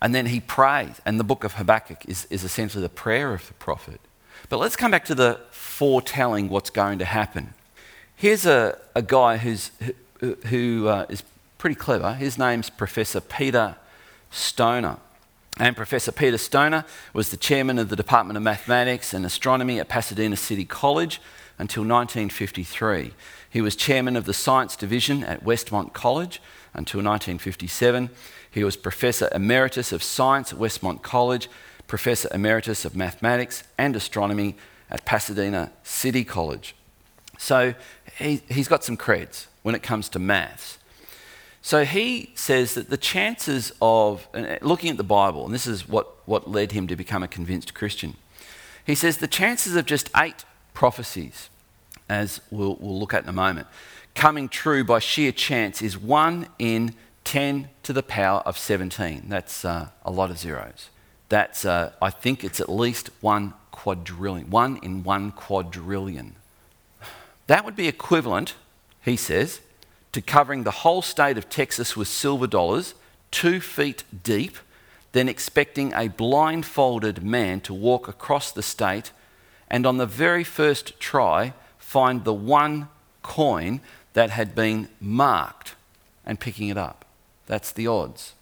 And 0.01 0.15
then 0.15 0.27
he 0.27 0.41
prays, 0.41 1.01
and 1.05 1.19
the 1.19 1.25
book 1.25 1.45
of 1.45 1.55
Habakkuk 1.55 2.05
is, 2.07 2.27
is 2.31 2.45
essentially 2.45 2.83
the 2.83 2.89
prayer 2.89 3.35
of 3.35 3.47
the 3.49 3.55
prophet. 3.55 4.01
But 4.49 4.59
let's 4.59 4.77
come 4.77 4.91
back 4.91 5.05
to 5.07 5.15
the 5.15 5.41
foretelling 5.51 6.49
what's 6.49 6.71
going 6.71 6.99
to 7.01 7.05
happen. 7.05 7.55
Here's 8.15 8.47
a, 8.47 8.79
a 8.95 9.03
guy 9.03 9.39
who's, 9.39 9.71
who, 10.21 10.35
who 10.47 10.89
uh, 10.89 11.07
is 11.09 11.23
pretty 11.59 11.75
clever. 11.75 12.15
His 12.15 12.39
name's 12.39 12.71
Professor 12.71 13.21
Peter 13.21 13.77
Stoner. 14.31 14.99
And 15.59 15.77
Professor 15.77 16.13
Peter 16.13 16.39
Stoner 16.39 16.85
was 17.13 17.31
the 17.31 17.37
chairman 17.37 17.79
of 17.79 17.89
the 17.89 17.97
Department 17.97 18.37
of 18.37 18.43
Mathematics 18.45 19.13
and 19.13 19.27
Astronomy 19.27 19.81
at 19.81 19.89
Pasadena 19.89 20.37
City 20.37 20.65
College 20.65 21.21
until 21.59 21.83
1953. 21.83 23.13
He 23.51 23.61
was 23.61 23.77
chairman 23.77 24.17
of 24.17 24.25
the 24.25 24.35
Science 24.35 24.77
Division 24.77 25.25
at 25.25 25.45
Westmont 25.45 25.93
College 25.93 26.41
until 26.75 26.99
1957 26.99 28.11
he 28.51 28.65
was 28.65 28.77
Professor 28.77 29.29
Emeritus 29.33 29.93
of 29.93 30.03
Science 30.03 30.53
at 30.53 30.59
Westmont 30.59 31.03
College, 31.03 31.49
Professor 31.87 32.29
Emeritus 32.33 32.85
of 32.85 32.97
Mathematics 32.97 33.63
and 33.77 33.95
Astronomy 33.95 34.57
at 34.91 35.05
Pasadena 35.05 35.71
City 35.83 36.25
College. 36.25 36.75
So 37.39 37.75
he, 38.17 38.43
has 38.51 38.69
got 38.69 38.85
some 38.85 38.97
creds 38.97 39.47
when 39.63 39.75
it 39.75 39.83
comes 39.83 40.09
to 40.11 40.19
maths. 40.19 40.79
So 41.61 41.85
he 41.85 42.33
says 42.35 42.75
that 42.75 42.89
the 42.89 42.97
chances 42.97 43.73
of, 43.83 44.27
uh, 44.33 44.57
looking 44.63 44.91
at 44.91 44.97
the 44.97 45.05
Bible, 45.05 45.45
and 45.45 45.55
this 45.55 45.67
is 45.67 45.89
what, 45.89 46.27
what 46.27 46.51
led 46.51 46.73
him 46.73 46.87
to 46.87 46.97
become 46.97 47.23
a 47.23 47.29
convinced 47.29 47.75
Christian, 47.75 48.17
he 48.85 48.95
says 48.95 49.19
the 49.19 49.29
chances 49.29 49.77
of 49.77 49.85
just 49.85 50.11
eight 50.17 50.45
prophecies, 50.73 51.51
as 52.09 52.41
we'll, 52.51 52.77
we'll 52.81 52.99
look 52.99 53.15
at 53.15 53.23
in 53.23 53.29
a 53.29 53.33
moment, 53.33 53.67
coming 54.15 54.49
true 54.49 54.85
by 54.85 54.99
sheer 54.99 55.33
chance 55.33 55.83
is 55.83 55.99
one 55.99 56.49
in 56.59 56.95
10 57.25 57.69
to 57.83 57.93
the 57.93 58.03
power 58.03 58.41
of 58.41 58.57
17. 58.57 59.25
That's 59.29 59.65
uh, 59.65 59.91
a 60.05 60.11
lot 60.11 60.31
of 60.31 60.39
zeros. 60.39 60.91
That's, 61.29 61.65
uh, 61.65 61.93
I 62.01 62.11
think 62.11 62.43
it's 62.43 62.61
at 62.61 62.69
least 62.69 63.11
1 63.21 63.53
quadrillion, 63.71 64.51
1 64.51 64.81
in 64.83 65.05
one 65.05 65.31
quadrillion. 65.33 66.35
That 67.47 67.65
would 67.65 67.77
be 67.77 67.87
equivalent, 67.87 68.55
he 69.03 69.17
says, 69.17 69.61
to 70.13 70.21
covering 70.21 70.65
the 70.65 70.71
whole 70.83 71.03
state 71.03 71.39
of 71.39 71.49
Texas 71.49 71.97
with 71.97 72.09
silver 72.09 72.47
dollars, 72.47 72.95
two 73.31 73.61
feet 73.61 74.05
deep, 74.23 74.57
then 75.13 75.29
expecting 75.29 75.93
a 75.93 76.09
blindfolded 76.09 77.23
man 77.23 77.61
to 77.61 77.75
walk 77.75 78.09
across 78.09 78.51
the 78.51 78.63
state 78.63 79.13
and 79.69 79.87
on 79.87 79.99
the 79.99 80.07
very 80.07 80.45
first 80.45 80.99
try 80.99 81.53
find 81.89 82.25
the 82.25 82.35
one 82.35 82.87
coin 83.23 83.81
that 84.13 84.29
had 84.29 84.55
been 84.55 84.87
marked 85.01 85.75
and 86.27 86.39
picking 86.39 86.69
it 86.69 86.77
up. 86.77 87.07
That's 87.47 87.73
the 87.73 87.87
odds. 87.87 88.35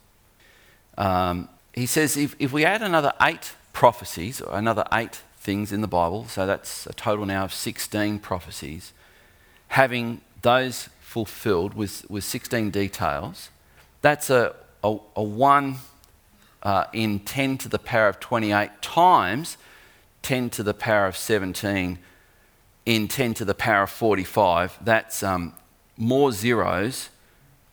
Um, 0.97 1.47
he 1.73 1.85
says 1.85 2.17
if, 2.17 2.35
if 2.39 2.51
we 2.51 2.65
add 2.65 2.81
another 2.81 3.13
eight 3.21 3.55
prophecies, 3.71 4.41
or 4.41 4.57
another 4.57 4.83
eight 4.91 5.21
things 5.37 5.71
in 5.71 5.79
the 5.79 5.87
Bible, 5.87 6.27
so 6.27 6.45
that's 6.45 6.87
a 6.87 6.93
total 6.93 7.25
now 7.25 7.45
of 7.45 7.53
16 7.53 8.19
prophecies, 8.19 8.91
having 9.69 10.19
those 10.41 10.89
fulfilled 10.99 11.73
with, 11.73 12.05
with 12.09 12.25
16 12.25 12.69
details, 12.69 13.49
that's 14.01 14.29
a, 14.29 14.57
a, 14.83 14.97
a 15.15 15.23
1 15.23 15.75
uh, 16.63 16.83
in 16.91 17.21
10 17.21 17.59
to 17.59 17.69
the 17.69 17.79
power 17.79 18.09
of 18.09 18.19
28 18.19 18.81
times 18.81 19.57
10 20.23 20.49
to 20.49 20.63
the 20.63 20.73
power 20.73 21.05
of 21.05 21.15
17 21.15 21.99
in 22.87 23.09
10 23.09 23.33
to 23.33 23.45
the 23.45 23.53
power 23.53 23.83
of 23.83 23.89
45. 23.89 24.79
That's 24.81 25.21
um, 25.21 25.53
more 25.97 26.31
zeros 26.31 27.09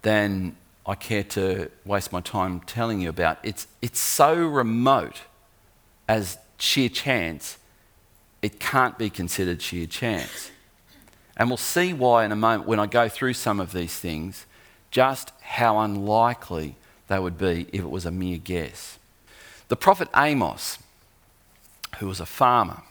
than 0.02 0.56
I 0.84 0.96
care 0.96 1.22
to 1.22 1.70
waste 1.84 2.12
my 2.12 2.20
time 2.20 2.60
telling 2.60 3.00
you 3.00 3.10
about. 3.10 3.38
It's, 3.44 3.68
it's 3.80 4.00
so 4.00 4.34
remote 4.34 5.22
as 6.08 6.36
sheer 6.58 6.88
chance, 6.88 7.58
it 8.42 8.58
can't 8.58 8.98
be 8.98 9.08
considered 9.08 9.62
sheer 9.62 9.86
chance. 9.86 10.50
And 11.36 11.48
we'll 11.48 11.58
see 11.58 11.92
why 11.92 12.24
in 12.24 12.32
a 12.32 12.36
moment 12.36 12.66
when 12.66 12.80
I 12.80 12.86
go 12.86 13.08
through 13.08 13.34
some 13.34 13.60
of 13.60 13.72
these 13.72 13.96
things, 13.96 14.46
just 14.90 15.30
how 15.42 15.78
unlikely 15.78 16.74
they 17.06 17.20
would 17.20 17.38
be 17.38 17.68
if 17.72 17.82
it 17.82 17.90
was 17.90 18.04
a 18.04 18.10
mere 18.10 18.38
guess. 18.38 18.98
The 19.68 19.76
prophet 19.76 20.08
Amos, 20.16 20.80
who 21.98 22.08
was 22.08 22.18
a 22.18 22.26
farmer, 22.26 22.82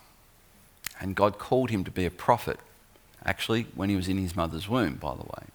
and 1.04 1.16
God 1.16 1.38
called 1.38 1.70
him 1.70 1.84
to 1.84 1.92
be 1.92 2.06
a 2.06 2.10
prophet, 2.10 2.58
actually, 3.26 3.68
when 3.76 3.90
he 3.90 3.96
was 3.96 4.08
in 4.08 4.18
his 4.18 4.38
mother's 4.38 4.70
womb, 4.70 4.96
by 4.96 5.14
the 5.14 5.24
way. 5.24 5.48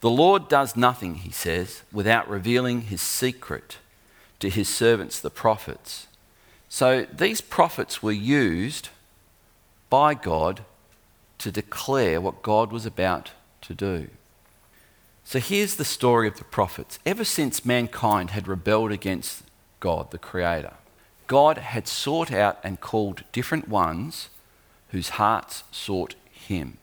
The 0.00 0.10
Lord 0.10 0.48
does 0.48 0.76
nothing, 0.76 1.14
he 1.14 1.30
says, 1.30 1.82
without 1.92 2.28
revealing 2.28 2.82
his 2.82 3.00
secret 3.00 3.78
to 4.40 4.50
his 4.50 4.68
servants, 4.68 5.20
the 5.20 5.30
prophets. 5.30 6.08
So 6.68 7.06
these 7.12 7.40
prophets 7.40 8.02
were 8.02 8.10
used 8.10 8.88
by 9.88 10.14
God 10.14 10.64
to 11.38 11.52
declare 11.52 12.20
what 12.20 12.42
God 12.42 12.72
was 12.72 12.84
about 12.84 13.30
to 13.60 13.74
do. 13.74 14.08
So 15.22 15.38
here's 15.38 15.76
the 15.76 15.84
story 15.84 16.26
of 16.26 16.38
the 16.38 16.44
prophets. 16.44 16.98
Ever 17.06 17.24
since 17.24 17.64
mankind 17.64 18.30
had 18.30 18.48
rebelled 18.48 18.90
against 18.90 19.44
God, 19.78 20.10
the 20.10 20.18
Creator, 20.18 20.72
God 21.28 21.58
had 21.58 21.86
sought 21.86 22.32
out 22.32 22.58
and 22.64 22.80
called 22.80 23.22
different 23.30 23.68
ones 23.68 24.28
whose 24.92 25.10
hearts 25.10 25.64
sought 25.72 26.14
Him. 26.30 26.78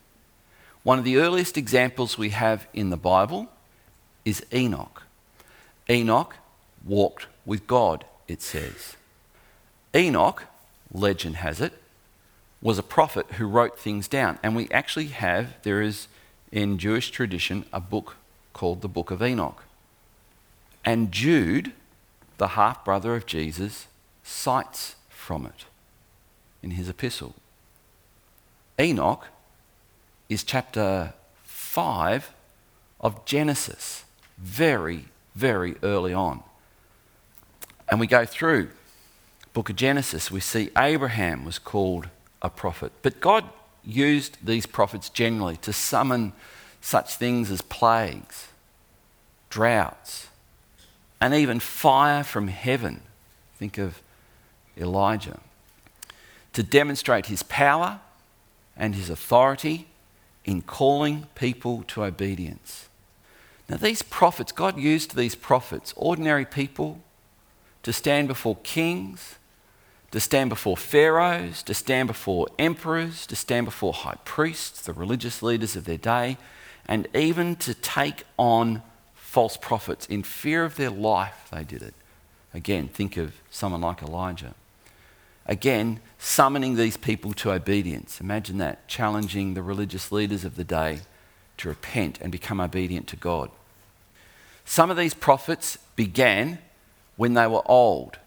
One 0.83 0.99
of 0.99 1.05
the 1.05 1.17
earliest 1.17 1.57
examples 1.57 2.17
we 2.17 2.29
have 2.31 2.67
in 2.73 2.89
the 2.89 2.97
Bible 2.97 3.47
is 4.25 4.45
Enoch. 4.53 5.03
Enoch 5.89 6.35
walked 6.85 7.27
with 7.45 7.67
God, 7.67 8.05
it 8.27 8.41
says. 8.41 8.95
Enoch, 9.95 10.45
legend 10.91 11.37
has 11.37 11.61
it, 11.61 11.73
was 12.61 12.77
a 12.77 12.83
prophet 12.83 13.25
who 13.33 13.47
wrote 13.47 13.79
things 13.79 14.07
down. 14.07 14.39
And 14.43 14.55
we 14.55 14.67
actually 14.69 15.07
have, 15.07 15.61
there 15.63 15.81
is 15.81 16.07
in 16.51 16.77
Jewish 16.77 17.11
tradition, 17.11 17.65
a 17.71 17.79
book 17.79 18.15
called 18.53 18.81
the 18.81 18.87
Book 18.87 19.11
of 19.11 19.21
Enoch. 19.21 19.63
And 20.83 21.11
Jude, 21.11 21.73
the 22.37 22.49
half 22.49 22.83
brother 22.83 23.15
of 23.15 23.25
Jesus, 23.25 23.87
cites 24.23 24.95
from 25.09 25.45
it 25.45 25.65
in 26.63 26.71
his 26.71 26.89
epistle. 26.89 27.35
Enoch 28.79 29.27
is 30.29 30.43
chapter 30.43 31.13
5 31.43 32.31
of 33.01 33.25
Genesis, 33.25 34.05
very, 34.37 35.05
very 35.35 35.75
early 35.83 36.13
on. 36.13 36.43
And 37.89 37.99
we 37.99 38.07
go 38.07 38.25
through 38.25 38.69
book 39.53 39.69
of 39.69 39.75
Genesis, 39.75 40.31
we 40.31 40.39
see 40.39 40.69
Abraham 40.77 41.43
was 41.43 41.59
called 41.59 42.07
a 42.41 42.49
prophet. 42.49 42.91
But 43.01 43.19
God 43.19 43.43
used 43.83 44.37
these 44.45 44.65
prophets 44.65 45.09
generally 45.09 45.57
to 45.57 45.73
summon 45.73 46.33
such 46.81 47.15
things 47.15 47.51
as 47.51 47.61
plagues, 47.61 48.47
droughts, 49.49 50.27
and 51.19 51.33
even 51.33 51.59
fire 51.59 52.23
from 52.23 52.47
heaven. 52.47 53.01
Think 53.57 53.77
of 53.77 54.01
Elijah. 54.77 55.39
To 56.53 56.63
demonstrate 56.63 57.25
his 57.25 57.43
power 57.43 57.99
and 58.79 58.95
his 58.95 59.09
authority 59.09 59.87
in 60.45 60.61
calling 60.61 61.27
people 61.35 61.83
to 61.83 62.03
obedience. 62.03 62.89
Now, 63.67 63.77
these 63.77 64.01
prophets, 64.01 64.51
God 64.51 64.79
used 64.79 65.15
these 65.15 65.35
prophets, 65.35 65.93
ordinary 65.95 66.45
people, 66.45 67.01
to 67.83 67.93
stand 67.93 68.27
before 68.27 68.57
kings, 68.63 69.35
to 70.11 70.19
stand 70.19 70.49
before 70.49 70.75
pharaohs, 70.75 71.61
to 71.63 71.73
stand 71.73 72.07
before 72.07 72.47
emperors, 72.57 73.27
to 73.27 73.35
stand 73.35 73.65
before 73.65 73.93
high 73.93 74.17
priests, 74.25 74.81
the 74.81 74.93
religious 74.93 75.43
leaders 75.43 75.75
of 75.75 75.85
their 75.85 75.97
day, 75.97 76.37
and 76.87 77.07
even 77.13 77.55
to 77.57 77.75
take 77.75 78.23
on 78.37 78.81
false 79.13 79.55
prophets. 79.55 80.07
In 80.07 80.23
fear 80.23 80.65
of 80.65 80.75
their 80.77 80.89
life, 80.89 81.49
they 81.51 81.63
did 81.63 81.83
it. 81.83 81.93
Again, 82.53 82.87
think 82.87 83.17
of 83.17 83.35
someone 83.51 83.81
like 83.81 84.01
Elijah. 84.01 84.55
Again, 85.49 85.99
summoning 86.19 86.75
these 86.75 86.95
people 86.95 87.33
to 87.33 87.51
obedience. 87.51 88.21
Imagine 88.21 88.59
that, 88.59 88.87
challenging 88.87 89.55
the 89.55 89.63
religious 89.63 90.11
leaders 90.11 90.45
of 90.45 90.55
the 90.55 90.63
day 90.63 90.99
to 91.57 91.69
repent 91.69 92.19
and 92.21 92.31
become 92.31 92.61
obedient 92.61 93.07
to 93.07 93.15
God. 93.15 93.49
Some 94.63 94.91
of 94.91 94.95
these 94.95 95.15
prophets 95.15 95.79
began 95.95 96.59
when 97.17 97.33
they 97.33 97.47
were 97.47 97.63
old. 97.65 98.19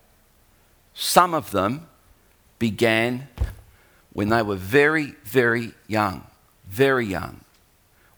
Some 0.95 1.33
of 1.33 1.53
them 1.53 1.87
began 2.59 3.29
when 4.13 4.29
they 4.29 4.43
were 4.43 4.57
very, 4.57 5.15
very 5.23 5.75
young. 5.87 6.27
Very 6.69 7.07
young. 7.07 7.43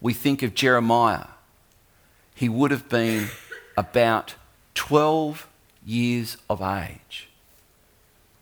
We 0.01 0.15
think 0.15 0.43
of 0.43 0.55
Jeremiah. 0.55 1.27
He 2.35 2.49
would 2.49 2.71
have 2.71 2.89
been 2.89 3.29
about 3.77 4.37
12 4.75 5.47
years 5.85 6.39
of 6.49 6.63
age 6.63 7.29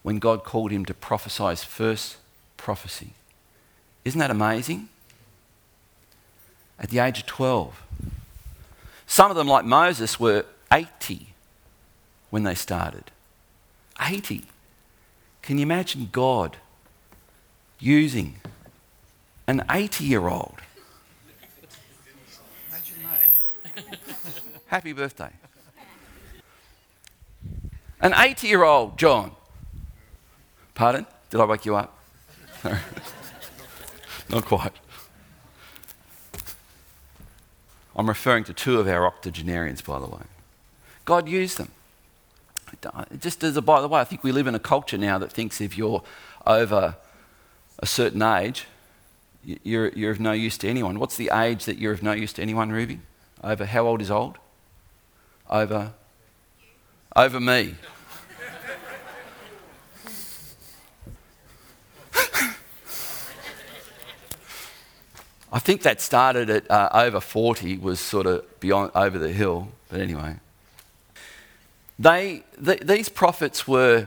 when 0.03 0.19
God 0.19 0.45
called 0.45 0.71
him 0.71 0.85
to 0.87 0.95
prophesy 0.95 1.45
his 1.45 1.65
first 1.65 2.17
prophecy. 2.57 3.11
Isn't 4.05 4.19
that 4.19 4.31
amazing? 4.31 4.88
At 6.79 6.91
the 6.91 6.99
age 6.99 7.21
of 7.21 7.27
12. 7.27 7.83
Some 9.07 9.31
of 9.31 9.37
them, 9.37 9.47
like 9.47 9.65
Moses, 9.65 10.19
were 10.19 10.45
80 10.73 11.29
when 12.31 12.43
they 12.43 12.55
started. 12.55 13.11
80. 14.01 14.43
Can 15.43 15.59
you 15.59 15.62
imagine 15.62 16.09
God 16.11 16.57
using 17.79 18.37
an 19.47 19.65
80 19.71 20.05
year 20.05 20.29
old? 20.29 20.57
Happy 24.67 24.93
birthday. 24.93 25.31
An 28.01 28.15
80 28.17 28.49
year 28.49 28.65
old 28.65 28.99
John 28.99 29.33
Pardon? 30.75 31.07
Did 31.31 31.41
I 31.41 31.45
wake 31.45 31.65
you 31.65 31.77
up? 31.77 31.99
No. 32.65 32.77
Not 34.31 34.45
quite. 34.45 34.73
I'm 37.95 38.09
referring 38.09 38.45
to 38.45 38.55
two 38.55 38.81
of 38.81 38.89
our 38.89 39.07
octogenarians, 39.07 39.83
by 39.83 39.99
the 39.99 40.07
way. 40.07 40.23
God 41.05 41.29
used 41.29 41.59
them. 41.59 41.71
Just 43.19 43.45
as 43.45 43.57
a 43.57 43.63
by 43.63 43.83
the 43.83 43.89
way, 43.89 44.01
I 44.01 44.05
think 44.05 44.25
we 44.25 44.33
live 44.33 44.47
in 44.47 44.55
a 44.55 44.59
culture 44.59 44.97
now 44.97 45.19
that 45.19 45.31
thinks 45.31 45.61
if 45.61 45.77
you're 45.77 46.03
over 46.47 46.97
a 47.79 47.87
certain 47.87 48.23
age, 48.23 48.67
you're, 49.45 49.89
you're 49.91 50.13
of 50.13 50.21
no 50.21 50.33
use 50.33 50.57
to 50.59 50.69
anyone. 50.69 50.99
What's 50.99 51.17
the 51.17 51.31
age 51.35 51.67
that 51.67 51.79
you're 51.79 51.93
of 51.93 52.03
no 52.03 52.13
use 52.13 52.33
to 52.35 52.43
anyone, 52.43 52.71
Ruby? 52.71 53.01
Over 53.45 53.67
how 53.67 53.87
old 53.87 54.01
is 54.01 54.11
old? 54.11 54.39
Over 55.51 55.93
over 57.15 57.41
me. 57.41 57.75
I 65.53 65.59
think 65.59 65.83
that 65.83 66.01
started 66.01 66.49
at 66.49 66.71
uh, 66.71 66.88
over 66.95 67.21
40, 67.21 67.77
was 67.77 68.01
sort 68.01 68.27
of 68.27 68.59
beyond 68.59 68.91
over 68.95 69.19
the 69.19 69.33
hill. 69.33 69.69
But 69.91 70.01
anyway, 70.01 70.37
they, 71.99 72.45
th- 72.65 72.81
these 72.81 73.11
prophets 73.11 73.69
were 73.69 74.07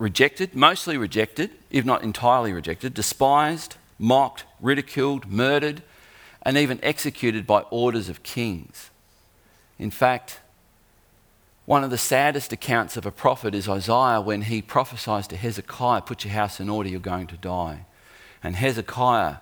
rejected, 0.00 0.56
mostly 0.56 0.96
rejected, 0.96 1.52
if 1.70 1.84
not 1.84 2.02
entirely 2.02 2.52
rejected, 2.52 2.92
despised, 2.92 3.76
mocked, 4.00 4.44
ridiculed, 4.60 5.26
murdered, 5.30 5.82
and 6.42 6.56
even 6.56 6.80
executed 6.82 7.46
by 7.46 7.60
orders 7.70 8.08
of 8.08 8.24
kings. 8.24 8.90
In 9.78 9.92
fact, 9.92 10.40
one 11.66 11.84
of 11.84 11.90
the 11.90 11.98
saddest 11.98 12.52
accounts 12.52 12.96
of 12.96 13.06
a 13.06 13.12
prophet 13.12 13.54
is 13.54 13.68
Isaiah 13.68 14.20
when 14.20 14.42
he 14.42 14.60
prophesies 14.60 15.28
to 15.28 15.36
Hezekiah, 15.36 16.00
Put 16.02 16.24
your 16.24 16.32
house 16.32 16.58
in 16.58 16.68
order, 16.68 16.88
you're 16.88 16.98
going 16.98 17.28
to 17.28 17.36
die. 17.36 17.84
And 18.42 18.56
Hezekiah 18.56 19.36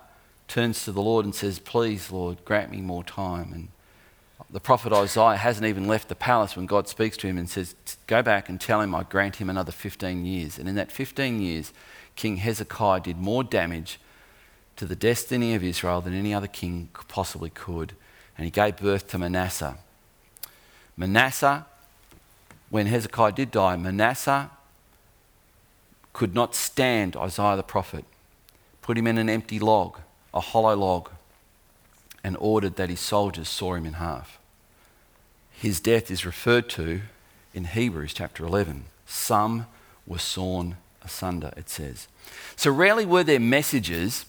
turns 0.47 0.85
to 0.85 0.91
the 0.91 1.01
Lord 1.01 1.25
and 1.25 1.35
says, 1.35 1.59
Please, 1.59 2.11
Lord, 2.11 2.43
grant 2.45 2.71
me 2.71 2.81
more 2.81 3.03
time. 3.03 3.51
And 3.53 3.67
the 4.49 4.59
prophet 4.59 4.93
Isaiah 4.93 5.35
hasn't 5.35 5.65
even 5.65 5.87
left 5.87 6.07
the 6.07 6.15
palace 6.15 6.55
when 6.55 6.65
God 6.65 6.87
speaks 6.87 7.17
to 7.17 7.27
him 7.27 7.37
and 7.37 7.49
says, 7.49 7.75
Go 8.07 8.21
back 8.21 8.49
and 8.49 8.59
tell 8.59 8.81
him 8.81 8.95
I 8.95 9.03
grant 9.03 9.37
him 9.37 9.49
another 9.49 9.71
15 9.71 10.25
years. 10.25 10.57
And 10.57 10.69
in 10.69 10.75
that 10.75 10.91
15 10.91 11.41
years, 11.41 11.73
King 12.15 12.37
Hezekiah 12.37 13.01
did 13.01 13.17
more 13.17 13.43
damage 13.43 13.99
to 14.77 14.85
the 14.85 14.95
destiny 14.95 15.53
of 15.55 15.63
Israel 15.63 16.01
than 16.01 16.13
any 16.13 16.33
other 16.33 16.47
king 16.47 16.89
possibly 17.07 17.49
could. 17.49 17.93
And 18.37 18.45
he 18.45 18.51
gave 18.51 18.77
birth 18.77 19.07
to 19.09 19.17
Manasseh. 19.17 19.77
Manasseh, 20.95 21.65
when 22.69 22.87
Hezekiah 22.87 23.31
did 23.33 23.51
die, 23.51 23.75
Manasseh 23.75 24.49
could 26.13 26.33
not 26.33 26.55
stand 26.55 27.15
Isaiah 27.15 27.55
the 27.55 27.63
prophet, 27.63 28.05
put 28.81 28.97
him 28.97 29.05
in 29.07 29.17
an 29.17 29.29
empty 29.29 29.59
log, 29.59 29.99
a 30.37 30.39
hollow 30.39 30.75
log, 30.75 31.09
and 32.23 32.37
ordered 32.39 32.75
that 32.75 32.89
his 32.89 32.99
soldiers 32.99 33.49
saw 33.49 33.73
him 33.73 33.85
in 33.85 33.93
half. 33.93 34.39
His 35.51 35.79
death 35.79 36.11
is 36.11 36.25
referred 36.25 36.69
to 36.69 37.01
in 37.55 37.65
Hebrews 37.65 38.13
chapter 38.13 38.45
11. 38.45 38.85
Some 39.07 39.65
were 40.05 40.19
sawn 40.19 40.77
asunder, 41.03 41.51
it 41.57 41.69
says. 41.69 42.07
So 42.55 42.71
rarely 42.71 43.05
were 43.05 43.23
their 43.23 43.39
messages 43.39 44.25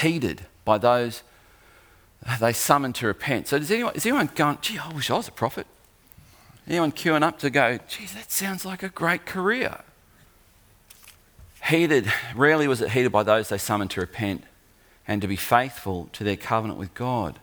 heeded 0.00 0.46
by 0.64 0.78
those 0.78 1.22
they 2.40 2.54
summoned 2.54 2.94
to 2.96 3.06
repent. 3.06 3.48
So 3.48 3.58
does 3.58 3.70
anyone, 3.70 3.94
is 3.94 4.06
anyone 4.06 4.30
going, 4.34 4.58
gee, 4.62 4.78
I 4.78 4.90
wish 4.94 5.10
I 5.10 5.16
was 5.18 5.28
a 5.28 5.32
prophet? 5.32 5.66
Anyone 6.66 6.90
queuing 6.90 7.22
up 7.22 7.38
to 7.40 7.50
go, 7.50 7.78
geez, 7.86 8.14
that 8.14 8.32
sounds 8.32 8.64
like 8.64 8.82
a 8.82 8.88
great 8.88 9.26
career? 9.26 9.80
Heeded, 11.68 12.10
rarely 12.34 12.66
was 12.66 12.80
it 12.80 12.92
heeded 12.92 13.12
by 13.12 13.22
those 13.22 13.50
they 13.50 13.58
summoned 13.58 13.90
to 13.90 14.00
repent 14.00 14.44
and 15.06 15.20
to 15.22 15.28
be 15.28 15.36
faithful 15.36 16.08
to 16.12 16.24
their 16.24 16.36
covenant 16.36 16.78
with 16.78 16.94
God. 16.94 17.38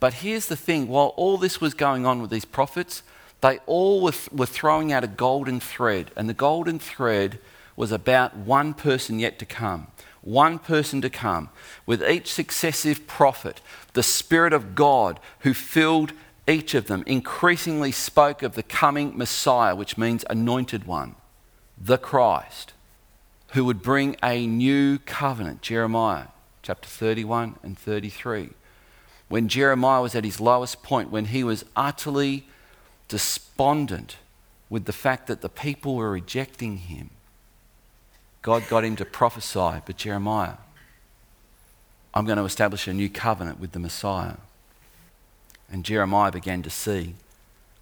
But 0.00 0.14
here's 0.14 0.46
the 0.46 0.56
thing 0.56 0.88
while 0.88 1.12
all 1.16 1.36
this 1.36 1.60
was 1.60 1.74
going 1.74 2.06
on 2.06 2.22
with 2.22 2.30
these 2.30 2.44
prophets, 2.44 3.02
they 3.40 3.58
all 3.66 4.00
were, 4.02 4.12
th- 4.12 4.32
were 4.32 4.46
throwing 4.46 4.92
out 4.92 5.04
a 5.04 5.08
golden 5.08 5.60
thread, 5.60 6.10
and 6.16 6.28
the 6.28 6.34
golden 6.34 6.78
thread 6.78 7.38
was 7.76 7.92
about 7.92 8.36
one 8.36 8.74
person 8.74 9.18
yet 9.18 9.38
to 9.38 9.46
come. 9.46 9.88
One 10.22 10.58
person 10.58 11.00
to 11.02 11.10
come. 11.10 11.50
With 11.86 12.02
each 12.02 12.32
successive 12.32 13.06
prophet, 13.06 13.60
the 13.92 14.02
Spirit 14.02 14.52
of 14.52 14.74
God 14.74 15.20
who 15.40 15.54
filled 15.54 16.12
each 16.46 16.74
of 16.74 16.86
them 16.86 17.04
increasingly 17.06 17.92
spoke 17.92 18.42
of 18.42 18.54
the 18.54 18.62
coming 18.62 19.16
Messiah, 19.16 19.76
which 19.76 19.98
means 19.98 20.24
anointed 20.28 20.86
one, 20.86 21.14
the 21.80 21.98
Christ 21.98 22.72
who 23.52 23.64
would 23.64 23.82
bring 23.82 24.16
a 24.22 24.46
new 24.46 24.98
covenant. 24.98 25.62
Jeremiah 25.62 26.26
chapter 26.68 26.86
31 26.86 27.54
and 27.62 27.78
33. 27.78 28.50
When 29.30 29.48
Jeremiah 29.48 30.02
was 30.02 30.14
at 30.14 30.22
his 30.22 30.38
lowest 30.38 30.82
point, 30.82 31.10
when 31.10 31.24
he 31.24 31.42
was 31.42 31.64
utterly 31.74 32.46
despondent 33.08 34.18
with 34.68 34.84
the 34.84 34.92
fact 34.92 35.28
that 35.28 35.40
the 35.40 35.48
people 35.48 35.96
were 35.96 36.10
rejecting 36.10 36.76
him, 36.76 37.08
God 38.42 38.68
got 38.68 38.84
him 38.84 38.96
to 38.96 39.06
prophesy, 39.06 39.80
but 39.86 39.96
Jeremiah, 39.96 40.58
I'm 42.12 42.26
going 42.26 42.36
to 42.36 42.44
establish 42.44 42.86
a 42.86 42.92
new 42.92 43.08
covenant 43.08 43.58
with 43.58 43.72
the 43.72 43.78
Messiah. 43.78 44.36
And 45.72 45.86
Jeremiah 45.86 46.32
began 46.32 46.60
to 46.64 46.70
see 46.70 47.14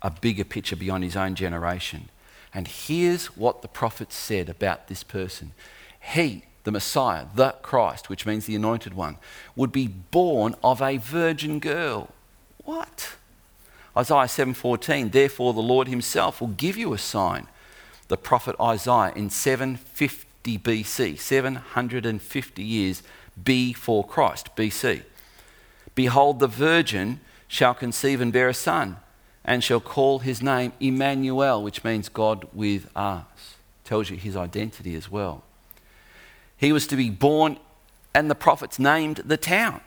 a 0.00 0.12
bigger 0.12 0.44
picture 0.44 0.76
beyond 0.76 1.02
his 1.02 1.16
own 1.16 1.34
generation. 1.34 2.08
And 2.54 2.68
here's 2.68 3.36
what 3.36 3.62
the 3.62 3.68
prophet 3.68 4.12
said 4.12 4.48
about 4.48 4.86
this 4.86 5.02
person 5.02 5.54
He, 6.14 6.44
the 6.66 6.72
Messiah, 6.72 7.26
the 7.36 7.52
Christ, 7.62 8.08
which 8.08 8.26
means 8.26 8.44
the 8.44 8.56
anointed 8.56 8.92
one, 8.92 9.18
would 9.54 9.70
be 9.70 9.86
born 9.86 10.56
of 10.64 10.82
a 10.82 10.96
virgin 10.96 11.60
girl. 11.60 12.08
What? 12.64 13.14
Isaiah 13.96 14.26
7:14 14.26 15.12
Therefore 15.12 15.54
the 15.54 15.60
Lord 15.60 15.86
himself 15.86 16.40
will 16.40 16.48
give 16.48 16.76
you 16.76 16.92
a 16.92 16.98
sign. 16.98 17.46
The 18.08 18.16
prophet 18.16 18.56
Isaiah 18.60 19.12
in 19.14 19.30
750 19.30 20.58
BC, 20.58 21.16
750 21.16 22.62
years 22.64 23.04
before 23.42 24.04
Christ, 24.04 24.50
BC. 24.56 25.02
Behold 25.94 26.40
the 26.40 26.48
virgin 26.48 27.20
shall 27.46 27.74
conceive 27.74 28.20
and 28.20 28.32
bear 28.32 28.48
a 28.48 28.54
son 28.54 28.96
and 29.44 29.62
shall 29.62 29.80
call 29.80 30.18
his 30.18 30.42
name 30.42 30.72
Emmanuel, 30.80 31.62
which 31.62 31.84
means 31.84 32.08
God 32.08 32.48
with 32.52 32.90
us. 32.96 33.54
Tells 33.84 34.10
you 34.10 34.16
his 34.16 34.34
identity 34.34 34.96
as 34.96 35.08
well. 35.08 35.44
He 36.56 36.72
was 36.72 36.86
to 36.88 36.96
be 36.96 37.10
born, 37.10 37.58
and 38.14 38.30
the 38.30 38.34
prophets 38.34 38.78
named 38.78 39.18
the 39.24 39.36
town 39.36 39.80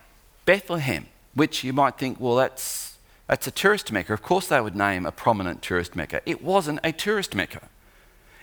Bethlehem, 0.46 1.08
which 1.34 1.64
you 1.64 1.74
might 1.74 1.98
think, 1.98 2.20
well, 2.20 2.36
that's, 2.36 2.98
that's 3.28 3.48
a 3.48 3.52
tourist 3.52 3.92
mecca. 3.92 4.14
Of 4.14 4.22
course, 4.22 4.48
they 4.48 4.62
would 4.62 4.76
name 4.76 5.06
a 5.06 5.12
prominent 5.12 5.62
tourist 5.62 5.96
mecca. 5.96 6.22
It 6.26 6.44
wasn't 6.44 6.80
a 6.84 6.92
tourist 6.92 7.36
mecca, 7.36 7.70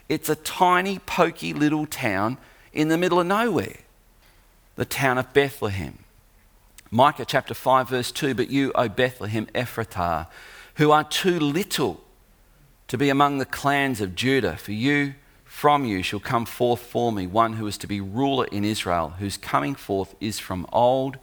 it's 0.08 0.28
a 0.28 0.36
tiny, 0.36 0.98
pokey 1.00 1.52
little 1.52 1.86
town 1.86 2.38
in 2.72 2.88
the 2.88 2.98
middle 2.98 3.18
of 3.18 3.26
nowhere 3.26 3.78
the 4.76 4.84
town 4.84 5.18
of 5.18 5.32
Bethlehem. 5.32 5.98
Micah 6.90 7.24
chapter 7.24 7.54
5, 7.54 7.88
verse 7.88 8.12
2 8.12 8.34
But 8.34 8.50
you, 8.50 8.72
O 8.74 8.88
Bethlehem 8.88 9.46
Ephrathah, 9.54 10.28
who 10.76 10.92
are 10.92 11.02
too 11.02 11.40
little 11.40 12.02
to 12.88 12.96
be 12.96 13.08
among 13.08 13.38
the 13.38 13.46
clans 13.46 14.00
of 14.00 14.14
Judah. 14.14 14.56
For 14.56 14.72
you, 14.72 15.14
from 15.56 15.86
you, 15.86 16.02
shall 16.02 16.20
come 16.20 16.44
forth 16.44 16.80
for 16.80 17.10
me 17.10 17.26
one 17.26 17.54
who 17.54 17.66
is 17.66 17.78
to 17.78 17.86
be 17.86 17.98
ruler 17.98 18.44
in 18.52 18.62
Israel, 18.62 19.14
whose 19.18 19.38
coming 19.38 19.74
forth 19.74 20.14
is 20.20 20.38
from 20.38 20.66
old, 20.70 21.16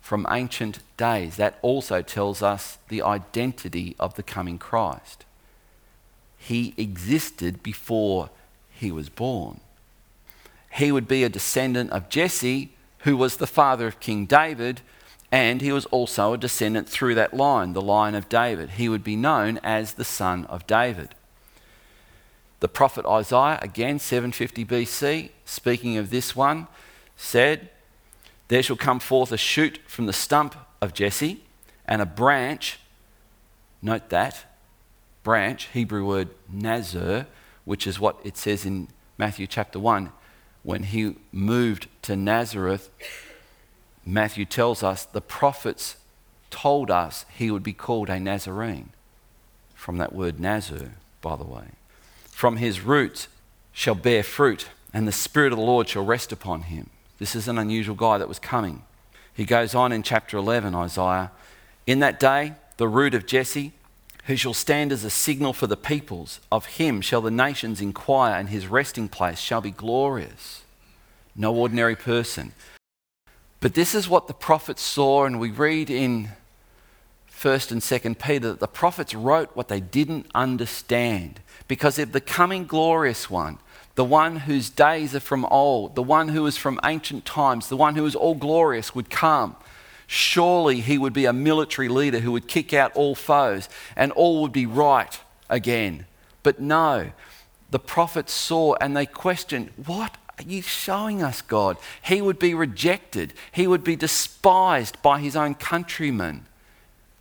from 0.00 0.26
ancient 0.28 0.80
days. 0.96 1.36
That 1.36 1.56
also 1.62 2.02
tells 2.02 2.42
us 2.42 2.78
the 2.88 3.00
identity 3.00 3.94
of 4.00 4.16
the 4.16 4.24
coming 4.24 4.58
Christ. 4.58 5.24
He 6.36 6.74
existed 6.76 7.62
before 7.62 8.30
he 8.72 8.90
was 8.90 9.08
born. 9.08 9.60
He 10.72 10.90
would 10.90 11.06
be 11.06 11.22
a 11.22 11.28
descendant 11.28 11.92
of 11.92 12.08
Jesse, 12.08 12.72
who 13.04 13.16
was 13.16 13.36
the 13.36 13.46
father 13.46 13.86
of 13.86 14.00
King 14.00 14.26
David, 14.26 14.80
and 15.30 15.60
he 15.60 15.70
was 15.70 15.86
also 15.86 16.32
a 16.32 16.38
descendant 16.38 16.88
through 16.88 17.14
that 17.14 17.34
line, 17.34 17.72
the 17.72 17.80
line 17.80 18.16
of 18.16 18.28
David. 18.28 18.70
He 18.70 18.88
would 18.88 19.04
be 19.04 19.14
known 19.14 19.60
as 19.62 19.92
the 19.92 20.04
son 20.04 20.44
of 20.46 20.66
David. 20.66 21.10
The 22.60 22.68
prophet 22.68 23.04
Isaiah, 23.06 23.58
again 23.62 23.98
750 23.98 24.64
BC, 24.64 25.30
speaking 25.44 25.96
of 25.96 26.10
this 26.10 26.34
one, 26.34 26.68
said, 27.16 27.70
There 28.48 28.62
shall 28.62 28.76
come 28.76 28.98
forth 28.98 29.32
a 29.32 29.36
shoot 29.36 29.78
from 29.86 30.06
the 30.06 30.12
stump 30.12 30.54
of 30.80 30.94
Jesse, 30.94 31.42
and 31.86 32.02
a 32.02 32.06
branch, 32.06 32.78
note 33.82 34.08
that, 34.08 34.44
branch, 35.22 35.68
Hebrew 35.72 36.06
word 36.06 36.30
nazir, 36.50 37.26
which 37.64 37.86
is 37.86 38.00
what 38.00 38.18
it 38.24 38.36
says 38.36 38.64
in 38.64 38.88
Matthew 39.18 39.46
chapter 39.46 39.78
1, 39.78 40.12
when 40.62 40.84
he 40.84 41.16
moved 41.32 41.88
to 42.02 42.16
Nazareth 42.16 42.90
Matthew 44.08 44.44
tells 44.44 44.84
us 44.84 45.04
the 45.04 45.20
prophets 45.20 45.96
told 46.48 46.92
us 46.92 47.26
he 47.36 47.50
would 47.50 47.64
be 47.64 47.72
called 47.72 48.08
a 48.08 48.20
Nazarene. 48.20 48.90
From 49.74 49.98
that 49.98 50.14
word 50.14 50.38
Nazar, 50.38 50.92
by 51.20 51.34
the 51.34 51.44
way. 51.44 51.64
From 52.36 52.58
his 52.58 52.82
roots 52.82 53.28
shall 53.72 53.94
bear 53.94 54.22
fruit, 54.22 54.68
and 54.92 55.08
the 55.08 55.10
Spirit 55.10 55.54
of 55.54 55.58
the 55.58 55.64
Lord 55.64 55.88
shall 55.88 56.04
rest 56.04 56.32
upon 56.32 56.64
him. 56.64 56.90
This 57.18 57.34
is 57.34 57.48
an 57.48 57.56
unusual 57.56 57.96
guy 57.96 58.18
that 58.18 58.28
was 58.28 58.38
coming. 58.38 58.82
He 59.32 59.46
goes 59.46 59.74
on 59.74 59.90
in 59.90 60.02
chapter 60.02 60.36
11, 60.36 60.74
Isaiah. 60.74 61.32
In 61.86 62.00
that 62.00 62.20
day, 62.20 62.52
the 62.76 62.88
root 62.88 63.14
of 63.14 63.24
Jesse, 63.24 63.72
who 64.24 64.36
shall 64.36 64.52
stand 64.52 64.92
as 64.92 65.02
a 65.02 65.08
signal 65.08 65.54
for 65.54 65.66
the 65.66 65.78
peoples, 65.78 66.40
of 66.52 66.66
him 66.66 67.00
shall 67.00 67.22
the 67.22 67.30
nations 67.30 67.80
inquire, 67.80 68.38
and 68.38 68.50
his 68.50 68.66
resting 68.66 69.08
place 69.08 69.38
shall 69.38 69.62
be 69.62 69.70
glorious. 69.70 70.62
No 71.34 71.54
ordinary 71.54 71.96
person. 71.96 72.52
But 73.60 73.72
this 73.72 73.94
is 73.94 74.10
what 74.10 74.26
the 74.26 74.34
prophets 74.34 74.82
saw, 74.82 75.24
and 75.24 75.40
we 75.40 75.50
read 75.50 75.88
in 75.88 76.32
1st 77.38 77.72
and 77.72 77.80
2nd 77.80 78.18
Peter 78.18 78.48
that 78.48 78.60
the 78.60 78.66
prophets 78.66 79.14
wrote 79.14 79.54
what 79.54 79.68
they 79.68 79.80
didn't 79.80 80.26
understand. 80.34 81.40
Because 81.68 81.98
if 81.98 82.12
the 82.12 82.20
coming 82.20 82.66
glorious 82.66 83.28
one, 83.28 83.58
the 83.94 84.04
one 84.04 84.36
whose 84.36 84.70
days 84.70 85.14
are 85.14 85.20
from 85.20 85.44
old, 85.46 85.94
the 85.94 86.02
one 86.02 86.28
who 86.28 86.46
is 86.46 86.56
from 86.56 86.80
ancient 86.84 87.24
times, 87.24 87.68
the 87.68 87.76
one 87.76 87.96
who 87.96 88.06
is 88.06 88.14
all 88.14 88.34
glorious 88.34 88.94
would 88.94 89.10
come, 89.10 89.56
surely 90.06 90.80
he 90.80 90.98
would 90.98 91.12
be 91.12 91.24
a 91.24 91.32
military 91.32 91.88
leader 91.88 92.20
who 92.20 92.32
would 92.32 92.48
kick 92.48 92.72
out 92.72 92.94
all 92.94 93.14
foes 93.14 93.68
and 93.96 94.12
all 94.12 94.42
would 94.42 94.52
be 94.52 94.66
right 94.66 95.20
again. 95.48 96.06
But 96.42 96.60
no, 96.60 97.10
the 97.70 97.78
prophets 97.78 98.32
saw 98.32 98.74
and 98.80 98.96
they 98.96 99.06
questioned, 99.06 99.70
What 99.84 100.16
are 100.38 100.44
you 100.44 100.62
showing 100.62 101.22
us, 101.22 101.42
God? 101.42 101.76
He 102.02 102.22
would 102.22 102.38
be 102.38 102.54
rejected, 102.54 103.34
he 103.52 103.66
would 103.66 103.82
be 103.82 103.96
despised 103.96 105.00
by 105.02 105.20
his 105.20 105.36
own 105.36 105.54
countrymen, 105.54 106.46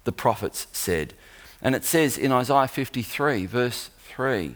the 0.05 0.11
prophets 0.11 0.67
said. 0.71 1.13
And 1.61 1.75
it 1.75 1.83
says 1.83 2.17
in 2.17 2.31
Isaiah 2.31 2.67
53, 2.67 3.45
verse 3.45 3.89
3 3.99 4.55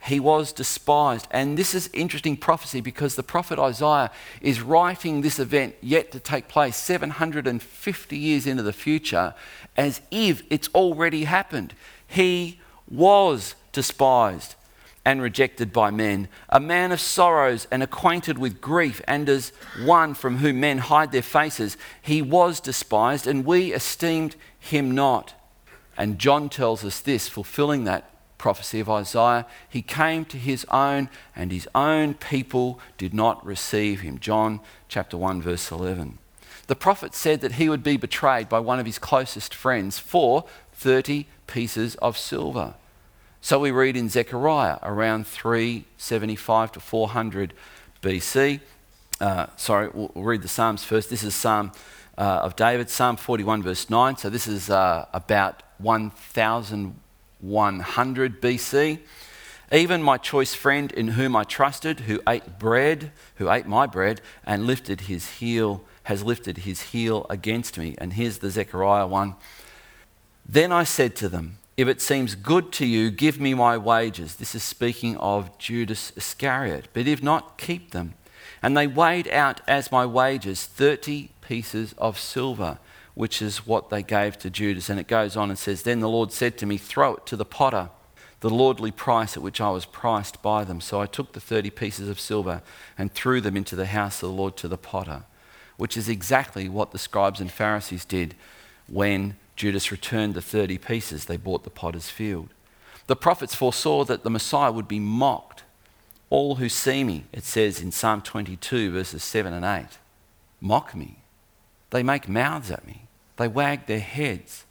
he 0.00 0.20
was 0.20 0.52
despised. 0.52 1.26
And 1.30 1.58
this 1.58 1.74
is 1.74 1.90
interesting 1.92 2.36
prophecy 2.36 2.80
because 2.80 3.16
the 3.16 3.22
prophet 3.22 3.58
Isaiah 3.58 4.10
is 4.40 4.60
writing 4.60 5.20
this 5.20 5.38
event 5.38 5.74
yet 5.80 6.12
to 6.12 6.20
take 6.20 6.48
place 6.48 6.76
750 6.76 8.16
years 8.16 8.46
into 8.46 8.62
the 8.62 8.72
future 8.72 9.34
as 9.76 10.00
if 10.10 10.42
it's 10.50 10.68
already 10.74 11.24
happened. 11.24 11.74
He 12.06 12.60
was 12.88 13.54
despised 13.72 14.54
and 15.04 15.22
rejected 15.22 15.72
by 15.72 15.90
men, 15.90 16.28
a 16.48 16.60
man 16.60 16.92
of 16.92 17.00
sorrows 17.00 17.66
and 17.70 17.82
acquainted 17.82 18.36
with 18.36 18.60
grief, 18.60 19.00
and 19.08 19.28
as 19.28 19.52
one 19.84 20.12
from 20.12 20.38
whom 20.38 20.60
men 20.60 20.78
hide 20.78 21.12
their 21.12 21.22
faces, 21.22 21.78
he 22.02 22.20
was 22.20 22.60
despised, 22.60 23.26
and 23.26 23.46
we 23.46 23.72
esteemed 23.72 24.36
him 24.58 24.94
not. 24.94 25.34
And 25.96 26.18
John 26.18 26.48
tells 26.48 26.84
us 26.84 27.00
this, 27.00 27.28
fulfilling 27.28 27.84
that 27.84 28.10
prophecy 28.38 28.80
of 28.80 28.88
Isaiah. 28.88 29.44
He 29.68 29.82
came 29.82 30.24
to 30.26 30.38
his 30.38 30.64
own, 30.70 31.10
and 31.36 31.52
his 31.52 31.68
own 31.74 32.14
people 32.14 32.80
did 32.96 33.12
not 33.12 33.44
receive 33.44 34.00
him. 34.00 34.18
John 34.18 34.60
chapter 34.88 35.16
1, 35.16 35.42
verse 35.42 35.70
11. 35.70 36.18
The 36.68 36.76
prophet 36.76 37.14
said 37.14 37.40
that 37.40 37.52
he 37.52 37.68
would 37.68 37.82
be 37.82 37.96
betrayed 37.96 38.48
by 38.48 38.60
one 38.60 38.78
of 38.78 38.86
his 38.86 38.98
closest 38.98 39.54
friends 39.54 39.98
for 39.98 40.44
30 40.72 41.26
pieces 41.46 41.96
of 41.96 42.16
silver. 42.16 42.74
So 43.40 43.58
we 43.58 43.70
read 43.70 43.96
in 43.96 44.08
Zechariah 44.08 44.78
around 44.82 45.26
375 45.26 46.72
to 46.72 46.80
400 46.80 47.54
BC. 48.02 48.60
Uh, 49.20 49.46
sorry, 49.56 49.88
we'll, 49.92 50.12
read 50.14 50.42
the 50.42 50.48
Psalms 50.48 50.84
first. 50.84 51.10
This 51.10 51.22
is 51.22 51.34
Psalm 51.34 51.72
uh, 52.18 52.40
of 52.42 52.56
David, 52.56 52.90
Psalm 52.90 53.16
41, 53.16 53.62
verse 53.62 53.88
9. 53.88 54.16
So 54.16 54.28
this 54.28 54.48
is 54.48 54.68
uh, 54.68 55.06
about 55.14 55.62
1100 55.78 58.42
BC. 58.42 58.98
Even 59.70 60.02
my 60.02 60.16
choice 60.16 60.54
friend 60.54 60.90
in 60.92 61.08
whom 61.08 61.36
I 61.36 61.44
trusted, 61.44 62.00
who 62.00 62.22
ate 62.28 62.58
bread, 62.58 63.12
who 63.36 63.50
ate 63.50 63.66
my 63.66 63.86
bread, 63.86 64.20
and 64.44 64.66
lifted 64.66 65.02
his 65.02 65.34
heel, 65.34 65.84
has 66.04 66.24
lifted 66.24 66.58
his 66.58 66.82
heel 66.82 67.26
against 67.30 67.78
me. 67.78 67.94
And 67.98 68.14
here's 68.14 68.38
the 68.38 68.50
Zechariah 68.50 69.06
one. 69.06 69.36
Then 70.44 70.72
I 70.72 70.82
said 70.84 71.14
to 71.16 71.28
them, 71.28 71.58
if 71.76 71.86
it 71.86 72.00
seems 72.00 72.34
good 72.34 72.72
to 72.72 72.86
you, 72.86 73.10
give 73.12 73.38
me 73.38 73.54
my 73.54 73.78
wages. 73.78 74.34
This 74.36 74.56
is 74.56 74.64
speaking 74.64 75.16
of 75.18 75.56
Judas 75.58 76.12
Iscariot. 76.16 76.88
But 76.92 77.06
if 77.06 77.22
not, 77.22 77.56
keep 77.56 77.92
them. 77.92 78.14
And 78.62 78.76
they 78.76 78.86
weighed 78.86 79.28
out 79.28 79.60
as 79.68 79.92
my 79.92 80.04
wages 80.04 80.64
30 80.64 81.30
pieces 81.40 81.94
of 81.98 82.18
silver, 82.18 82.78
which 83.14 83.40
is 83.40 83.66
what 83.66 83.90
they 83.90 84.02
gave 84.02 84.38
to 84.38 84.50
Judas. 84.50 84.90
And 84.90 84.98
it 84.98 85.06
goes 85.06 85.36
on 85.36 85.50
and 85.50 85.58
says, 85.58 85.82
Then 85.82 86.00
the 86.00 86.08
Lord 86.08 86.32
said 86.32 86.58
to 86.58 86.66
me, 86.66 86.76
Throw 86.76 87.16
it 87.16 87.26
to 87.26 87.36
the 87.36 87.44
potter, 87.44 87.90
the 88.40 88.50
lordly 88.50 88.90
price 88.90 89.36
at 89.36 89.42
which 89.42 89.60
I 89.60 89.70
was 89.70 89.84
priced 89.84 90.42
by 90.42 90.64
them. 90.64 90.80
So 90.80 91.00
I 91.00 91.06
took 91.06 91.32
the 91.32 91.40
30 91.40 91.70
pieces 91.70 92.08
of 92.08 92.20
silver 92.20 92.62
and 92.96 93.12
threw 93.12 93.40
them 93.40 93.56
into 93.56 93.76
the 93.76 93.86
house 93.86 94.22
of 94.22 94.28
the 94.28 94.34
Lord 94.34 94.56
to 94.58 94.68
the 94.68 94.78
potter, 94.78 95.24
which 95.76 95.96
is 95.96 96.08
exactly 96.08 96.68
what 96.68 96.90
the 96.92 96.98
scribes 96.98 97.40
and 97.40 97.50
Pharisees 97.50 98.04
did 98.04 98.34
when 98.86 99.36
Judas 99.56 99.90
returned 99.90 100.34
the 100.34 100.42
30 100.42 100.78
pieces 100.78 101.24
they 101.24 101.36
bought 101.36 101.64
the 101.64 101.70
potter's 101.70 102.08
field. 102.08 102.50
The 103.08 103.16
prophets 103.16 103.54
foresaw 103.54 104.04
that 104.04 104.22
the 104.22 104.30
Messiah 104.30 104.70
would 104.70 104.86
be 104.86 105.00
mocked. 105.00 105.64
All 106.30 106.56
who 106.56 106.68
see 106.68 107.04
me, 107.04 107.24
it 107.32 107.44
says 107.44 107.80
in 107.80 107.90
Psalm 107.92 108.20
22, 108.20 108.92
verses 108.92 109.24
7 109.24 109.52
and 109.52 109.64
8, 109.64 109.98
mock 110.60 110.94
me. 110.94 111.18
They 111.90 112.02
make 112.02 112.28
mouths 112.28 112.70
at 112.70 112.86
me. 112.86 113.02
They 113.36 113.48
wag 113.48 113.86
their 113.86 114.00
heads. 114.00 114.64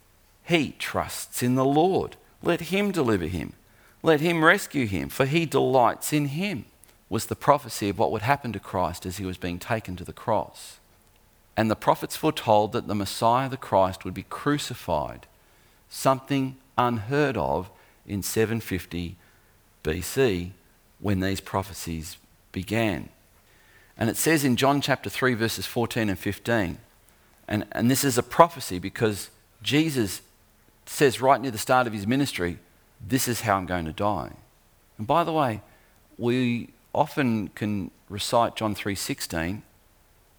He 0.44 0.74
trusts 0.78 1.42
in 1.42 1.56
the 1.56 1.64
Lord. 1.64 2.16
Let 2.42 2.60
him 2.62 2.92
deliver 2.92 3.26
him. 3.26 3.54
Let 4.02 4.20
him 4.20 4.44
rescue 4.44 4.86
him, 4.86 5.08
for 5.08 5.26
he 5.26 5.46
delights 5.46 6.12
in 6.12 6.26
him, 6.26 6.66
was 7.08 7.26
the 7.26 7.34
prophecy 7.34 7.88
of 7.88 7.98
what 7.98 8.12
would 8.12 8.22
happen 8.22 8.52
to 8.52 8.60
Christ 8.60 9.04
as 9.04 9.16
he 9.16 9.24
was 9.24 9.36
being 9.36 9.58
taken 9.58 9.96
to 9.96 10.04
the 10.04 10.12
cross. 10.12 10.78
And 11.56 11.68
the 11.68 11.76
prophets 11.76 12.14
foretold 12.14 12.72
that 12.72 12.86
the 12.86 12.94
Messiah, 12.94 13.48
the 13.48 13.56
Christ, 13.56 14.04
would 14.04 14.14
be 14.14 14.22
crucified, 14.22 15.26
something 15.88 16.56
unheard 16.76 17.36
of 17.36 17.68
in 18.06 18.22
750 18.22 19.16
BC 19.82 20.52
when 21.00 21.20
these 21.20 21.40
prophecies 21.40 22.18
began. 22.52 23.08
And 23.96 24.08
it 24.08 24.16
says 24.16 24.44
in 24.44 24.56
John 24.56 24.80
chapter 24.80 25.10
3, 25.10 25.34
verses 25.34 25.66
14 25.66 26.08
and 26.08 26.18
15, 26.18 26.78
and, 27.48 27.66
and 27.72 27.90
this 27.90 28.04
is 28.04 28.18
a 28.18 28.22
prophecy 28.22 28.78
because 28.78 29.30
Jesus 29.62 30.22
says 30.86 31.20
right 31.20 31.40
near 31.40 31.50
the 31.50 31.58
start 31.58 31.86
of 31.86 31.92
his 31.92 32.06
ministry, 32.06 32.58
This 33.06 33.26
is 33.26 33.42
how 33.42 33.56
I'm 33.56 33.66
going 33.66 33.86
to 33.86 33.92
die. 33.92 34.32
And 34.98 35.06
by 35.06 35.24
the 35.24 35.32
way, 35.32 35.62
we 36.16 36.70
often 36.94 37.48
can 37.48 37.90
recite 38.08 38.56
John 38.56 38.74
3:16 38.74 39.62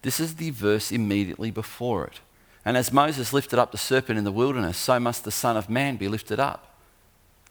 this 0.02 0.20
is 0.20 0.36
the 0.36 0.50
verse 0.50 0.90
immediately 0.90 1.50
before 1.50 2.06
it. 2.06 2.20
And 2.64 2.76
as 2.76 2.92
Moses 2.92 3.32
lifted 3.32 3.58
up 3.58 3.72
the 3.72 3.78
serpent 3.78 4.18
in 4.18 4.24
the 4.24 4.32
wilderness, 4.32 4.76
so 4.76 4.98
must 5.00 5.24
the 5.24 5.30
Son 5.30 5.56
of 5.56 5.68
Man 5.68 5.96
be 5.96 6.08
lifted 6.08 6.40
up, 6.40 6.69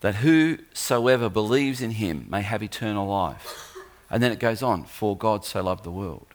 that 0.01 0.15
whosoever 0.15 1.29
believes 1.29 1.81
in 1.81 1.91
him 1.91 2.25
may 2.29 2.41
have 2.41 2.63
eternal 2.63 3.07
life. 3.07 3.73
And 4.09 4.23
then 4.23 4.31
it 4.31 4.39
goes 4.39 4.63
on, 4.63 4.85
for 4.85 5.15
God 5.17 5.45
so 5.45 5.61
loved 5.61 5.83
the 5.83 5.91
world. 5.91 6.27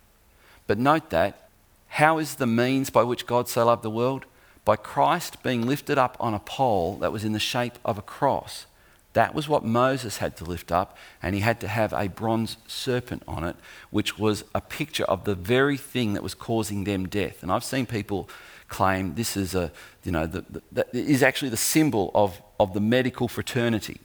But 0.67 0.79
note 0.79 1.11
that, 1.11 1.49
how 1.89 2.19
is 2.19 2.37
the 2.37 2.47
means 2.47 2.91
by 2.91 3.03
which 3.03 3.27
God 3.27 3.49
so 3.49 3.67
loved 3.67 3.83
the 3.83 3.91
world? 3.91 4.27
By 4.65 4.77
Christ 4.77 5.43
being 5.43 5.67
lifted 5.67 5.99
up 5.99 6.17
on 6.19 6.35
a 6.35 6.39
pole 6.39 6.97
that 6.97 7.13
was 7.13 7.25
in 7.25 7.33
the 7.33 7.39
shape 7.39 7.79
of 7.85 7.99
a 7.99 8.03
cross. 8.03 8.67
That 9.13 9.35
was 9.35 9.49
what 9.49 9.65
Moses 9.65 10.17
had 10.17 10.37
to 10.39 10.45
lift 10.45 10.73
up, 10.73 10.97
and 11.23 11.35
he 11.35 11.41
had 11.41 11.61
to 11.61 11.69
have 11.69 11.93
a 11.93 12.09
bronze 12.09 12.57
serpent 12.67 13.23
on 13.29 13.45
it, 13.45 13.55
which 13.91 14.19
was 14.19 14.45
a 14.55 14.61
picture 14.61 15.05
of 15.05 15.25
the 15.25 15.37
very 15.37 15.77
thing 15.77 16.15
that 16.15 16.23
was 16.23 16.35
causing 16.35 16.85
them 16.85 17.07
death. 17.07 17.43
And 17.43 17.53
I've 17.53 17.63
seen 17.63 17.87
people 17.87 18.29
claim 18.69 19.15
this 19.15 19.37
is 19.37 19.55
a, 19.55 19.71
you 20.03 20.11
know, 20.11 20.27
the, 20.27 20.45
the, 20.51 20.63
that 20.73 20.89
is 20.93 21.23
actually 21.23 21.51
the 21.51 21.57
symbol 21.57 22.11
of, 22.15 22.43
of 22.59 22.75
the 22.75 22.81
medical 22.81 23.29
fraternity. 23.29 24.01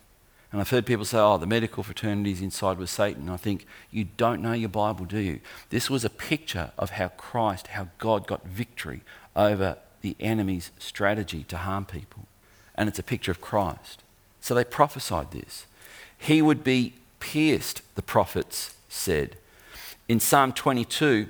And 0.51 0.59
I've 0.59 0.69
heard 0.69 0.85
people 0.85 1.05
say, 1.05 1.19
oh, 1.19 1.37
the 1.37 1.45
medical 1.45 1.83
fraternity 1.83 2.31
is 2.31 2.41
inside 2.41 2.79
with 2.79 2.89
Satan. 2.89 3.29
I 3.29 3.37
think, 3.37 3.67
you 3.91 4.05
don't 4.17 4.41
know 4.41 4.53
your 4.53 4.69
Bible, 4.69 5.05
do 5.05 5.19
you? 5.19 5.41
This 5.69 5.89
was 5.89 6.03
a 6.03 6.09
picture 6.09 6.71
of 6.77 6.91
how 6.91 7.09
Christ, 7.09 7.67
how 7.67 7.89
God 7.99 8.25
got 8.25 8.45
victory 8.47 9.01
over 9.35 9.77
the 10.01 10.15
enemy's 10.19 10.71
strategy 10.79 11.43
to 11.49 11.57
harm 11.57 11.85
people. 11.85 12.25
And 12.73 12.89
it's 12.89 12.97
a 12.97 13.03
picture 13.03 13.31
of 13.31 13.41
Christ. 13.41 14.01
So 14.41 14.55
they 14.55 14.63
prophesied 14.63 15.31
this. 15.31 15.67
He 16.17 16.41
would 16.41 16.63
be 16.63 16.95
pierced, 17.19 17.81
the 17.95 18.01
prophets 18.01 18.75
said. 18.87 19.35
In 20.07 20.19
Psalm 20.19 20.53
22, 20.53 21.27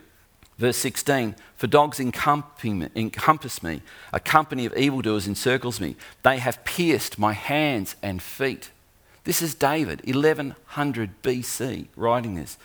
verse 0.59 0.77
16, 0.77 1.35
for 1.55 1.67
dogs 1.67 1.99
encompass 1.99 3.63
me, 3.63 3.81
a 4.13 4.19
company 4.19 4.65
of 4.65 4.75
evildoers 4.77 5.27
encircles 5.27 5.79
me. 5.79 5.95
They 6.21 6.37
have 6.37 6.63
pierced 6.65 7.17
my 7.17 7.33
hands 7.33 7.95
and 8.03 8.21
feet. 8.21 8.69
This 9.23 9.41
is 9.41 9.55
David, 9.55 10.05
1100 10.05 11.21
BC, 11.23 11.87
writing 11.95 12.35
this. 12.35 12.57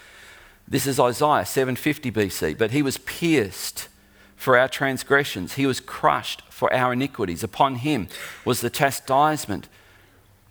This 0.67 0.87
is 0.87 0.99
Isaiah, 0.99 1.47
750 1.47 2.11
BC. 2.11 2.59
But 2.59 2.73
he 2.73 2.83
was 2.83 2.99
pierced 2.99 3.89
for 4.35 4.59
our 4.59 4.69
transgressions, 4.69 5.55
he 5.55 5.65
was 5.65 5.81
crushed 5.81 6.43
for 6.51 6.71
our 6.75 6.93
iniquities. 6.93 7.45
Upon 7.45 7.77
him 7.77 8.09
was 8.45 8.61
the 8.61 8.69
chastisement 8.69 9.69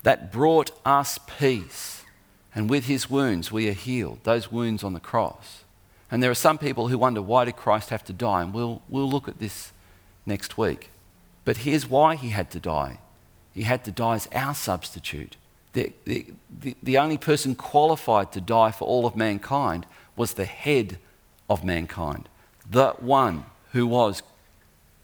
that 0.04 0.32
brought 0.32 0.72
us 0.86 1.20
peace. 1.38 2.04
And 2.56 2.70
with 2.70 2.86
his 2.86 3.10
wounds, 3.10 3.52
we 3.52 3.70
are 3.70 3.74
healed, 3.74 4.20
those 4.24 4.52
wounds 4.52 4.84
on 4.84 4.94
the 4.94 5.00
cross. 5.00 5.63
And 6.14 6.22
there 6.22 6.30
are 6.30 6.36
some 6.36 6.60
people 6.60 6.90
who 6.90 7.00
wonder 7.00 7.24
why 7.24 7.46
did 7.46 7.56
Christ 7.56 7.90
have 7.90 8.04
to 8.04 8.14
die? 8.14 8.44
And 8.44 8.54
we'll, 8.54 8.84
we'll 8.88 9.10
look 9.10 9.28
at 9.28 9.40
this 9.40 9.72
next 10.28 10.60
week. 10.60 10.92
But 11.44 11.58
here's 11.58 11.90
why 11.90 12.16
he 12.16 12.30
had 12.30 12.52
to 12.52 12.60
die 12.60 13.00
he 13.52 13.64
had 13.64 13.84
to 13.86 13.92
die 13.92 14.16
as 14.16 14.28
our 14.34 14.54
substitute. 14.54 15.38
The, 15.74 15.92
the, 16.06 16.28
the, 16.60 16.76
the 16.84 16.98
only 17.00 17.18
person 17.18 17.56
qualified 17.56 18.32
to 18.34 18.42
die 18.42 18.70
for 18.70 18.86
all 18.86 19.08
of 19.08 19.16
mankind 19.16 19.88
was 20.16 20.34
the 20.34 20.46
head 20.46 20.98
of 21.50 21.64
mankind, 21.64 22.30
the 22.70 22.92
one 23.00 23.46
who 23.72 23.88
was 23.88 24.22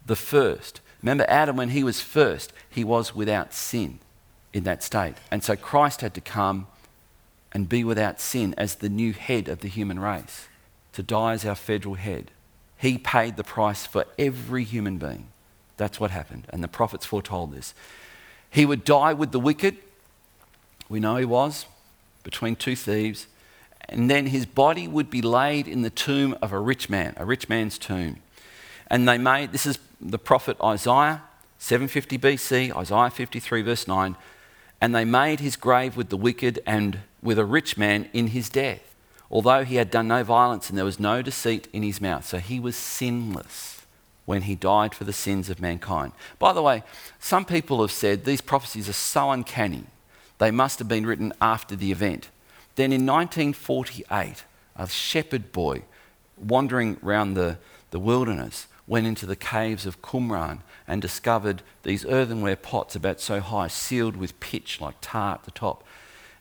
the 0.06 0.16
first. 0.16 0.80
Remember, 1.02 1.26
Adam, 1.28 1.58
when 1.58 1.70
he 1.70 1.84
was 1.84 2.02
first, 2.02 2.54
he 2.70 2.84
was 2.84 3.16
without 3.16 3.54
sin 3.54 4.00
in 4.54 4.64
that 4.64 4.84
state. 4.84 5.16
And 5.32 5.44
so 5.44 5.56
Christ 5.56 6.02
had 6.02 6.14
to 6.14 6.22
come 6.22 6.68
and 7.52 7.68
be 7.68 7.84
without 7.84 8.22
sin 8.22 8.54
as 8.58 8.76
the 8.76 8.90
new 8.90 9.14
head 9.14 9.48
of 9.48 9.62
the 9.62 9.70
human 9.70 10.00
race, 10.00 10.48
to 10.94 11.04
die 11.04 11.34
as 11.34 11.46
our 11.46 11.56
federal 11.56 11.96
head. 11.96 12.32
He 12.78 12.98
paid 12.98 13.36
the 13.36 13.44
price 13.44 13.86
for 13.86 14.06
every 14.18 14.64
human 14.64 14.98
being. 14.98 15.28
That's 15.78 16.00
what 16.00 16.12
happened. 16.12 16.48
And 16.50 16.64
the 16.64 16.68
prophets 16.68 17.06
foretold 17.06 17.54
this. 17.54 17.74
He 18.50 18.66
would 18.66 18.84
die 18.84 19.14
with 19.14 19.32
the 19.32 19.40
wicked. 19.40 19.78
We 20.88 21.00
know 21.00 21.18
he 21.18 21.26
was, 21.26 21.66
between 22.24 22.56
two 22.56 22.76
thieves. 22.76 23.28
And 23.88 24.10
then 24.10 24.28
his 24.28 24.46
body 24.46 24.88
would 24.88 25.10
be 25.10 25.22
laid 25.22 25.68
in 25.68 25.82
the 25.82 25.90
tomb 25.90 26.38
of 26.42 26.52
a 26.52 26.60
rich 26.60 26.90
man, 26.90 27.14
a 27.18 27.26
rich 27.26 27.50
man's 27.50 27.78
tomb. 27.78 28.18
And 28.88 29.08
they 29.08 29.18
made, 29.18 29.52
this 29.52 29.66
is 29.66 29.80
the 30.00 30.20
prophet 30.20 30.58
Isaiah, 30.64 31.24
750 31.58 32.18
BC, 32.18 32.76
Isaiah 32.76 33.10
53, 33.10 33.62
verse 33.62 33.88
9 33.88 34.16
And 34.80 34.96
they 34.96 35.06
made 35.06 35.40
his 35.40 35.56
grave 35.56 35.98
with 35.98 36.10
the 36.10 36.18
wicked 36.18 36.62
and 36.66 37.00
with 37.22 37.38
a 37.38 37.46
rich 37.46 37.78
man 37.78 38.10
in 38.14 38.28
his 38.28 38.50
death, 38.50 38.89
although 39.32 39.64
he 39.64 39.76
had 39.76 39.92
done 39.92 40.08
no 40.08 40.24
violence 40.24 40.70
and 40.70 40.78
there 40.78 40.86
was 40.86 41.00
no 41.00 41.22
deceit 41.22 41.68
in 41.74 41.84
his 41.84 42.02
mouth. 42.02 42.26
So 42.26 42.40
he 42.40 42.60
was 42.60 42.76
sinless 42.76 43.86
when 44.26 44.44
he 44.44 44.56
died 44.56 44.94
for 44.94 45.04
the 45.04 45.14
sins 45.14 45.50
of 45.50 45.60
mankind. 45.60 46.12
By 46.38 46.54
the 46.54 46.62
way, 46.62 46.84
some 47.20 47.46
people 47.46 47.82
have 47.82 47.92
said 47.92 48.26
these 48.26 48.42
prophecies 48.42 48.88
are 48.88 48.94
so 48.94 49.32
uncanny, 49.32 49.86
they 50.38 50.52
must 50.52 50.80
have 50.80 50.88
been 50.88 51.06
written 51.06 51.34
after 51.42 51.76
the 51.76 51.92
event. 51.92 52.30
Then 52.76 52.94
in 52.94 53.06
1948, 53.06 54.44
a 54.76 54.88
shepherd 54.88 55.52
boy 55.52 55.82
wandering 56.38 56.98
around 57.04 57.34
the, 57.34 57.58
the 57.92 58.00
wilderness 58.00 58.68
went 58.88 59.06
into 59.06 59.26
the 59.26 59.36
caves 59.36 59.86
of 59.86 60.02
Qumran 60.02 60.60
and 60.88 61.02
discovered 61.02 61.62
these 61.84 62.06
earthenware 62.06 62.56
pots 62.56 62.96
about 62.96 63.20
so 63.20 63.40
high, 63.40 63.68
sealed 63.68 64.16
with 64.16 64.40
pitch 64.40 64.80
like 64.80 64.96
tar 65.02 65.36
at 65.36 65.44
the 65.44 65.52
top, 65.52 65.84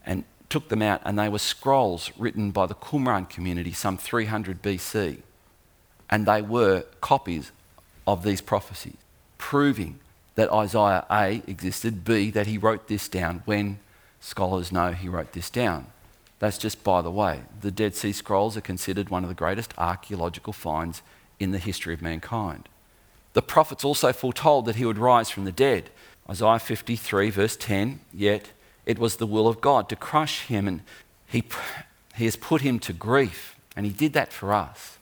and 0.07 0.25
took 0.49 0.69
them 0.69 0.83
out, 0.83 1.01
and 1.05 1.19
they 1.19 1.29
were 1.29 1.39
scrolls 1.39 2.11
written 2.19 2.51
by 2.51 2.67
the 2.67 2.75
Qumran 2.75 3.29
community 3.29 3.73
some 3.73 3.97
300 3.97 4.63
BC. 4.63 5.23
And 6.11 6.27
they 6.27 6.43
were 6.43 6.85
copies 7.01 7.53
of 8.07 8.23
these 8.23 8.41
prophecies, 8.41 8.97
proving 9.37 10.01
that 10.37 10.53
Isaiah 10.53 11.05
A 11.11 11.43
existed, 11.47 12.05
B, 12.05 12.31
that 12.31 12.47
he 12.47 12.57
wrote 12.57 12.89
this 12.89 13.09
down 13.09 13.43
when 13.45 13.79
scholars 14.21 14.73
know 14.73 14.93
he 14.93 15.09
wrote 15.09 15.33
this 15.33 15.51
down. 15.51 15.87
That's 16.39 16.59
just 16.59 16.85
by 16.85 17.03
the 17.03 17.11
way. 17.11 17.43
The 17.61 17.71
Dead 17.71 17.95
Sea 17.95 18.13
Scrolls 18.13 18.57
are 18.57 18.63
considered 18.63 19.11
one 19.11 19.25
of 19.25 19.29
the 19.29 19.35
greatest 19.35 19.75
archaeological 19.77 20.53
finds 20.53 21.03
in 21.39 21.51
the 21.51 21.59
history 21.59 21.93
of 21.93 22.01
mankind. 22.01 22.69
The 23.33 23.43
prophets 23.43 23.85
also 23.85 24.13
foretold 24.13 24.67
that 24.67 24.77
he 24.77 24.85
would 24.85 24.99
rise 24.99 25.31
from 25.31 25.45
the 25.45 25.53
dead. 25.53 25.91
Isaiah 26.31 26.59
53, 26.59 27.31
verse 27.31 27.57
10 27.57 28.01
Yet 28.13 28.51
it 28.89 28.99
was 28.99 29.17
the 29.17 29.27
will 29.27 29.47
of 29.47 29.61
God 29.61 29.91
to 29.91 29.97
crush 29.97 30.47
him, 30.47 30.67
and 30.67 30.81
he, 31.27 31.45
he 32.17 32.25
has 32.25 32.37
put 32.37 32.63
him 32.63 32.79
to 32.81 32.95
grief. 32.95 33.55
And 33.77 33.85
he 33.85 33.93
did 33.93 34.15
that 34.15 34.33
for 34.33 34.53
us. 34.53 34.97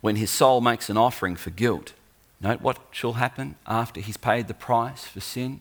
When 0.00 0.16
his 0.16 0.30
soul 0.30 0.62
makes 0.62 0.88
an 0.88 0.96
offering 0.96 1.36
for 1.36 1.50
guilt, 1.50 1.92
note 2.40 2.62
what 2.62 2.78
shall 2.90 3.12
happen 3.12 3.56
after 3.66 4.00
he's 4.00 4.16
paid 4.16 4.48
the 4.48 4.54
price 4.54 5.04
for 5.04 5.20
sin? 5.20 5.60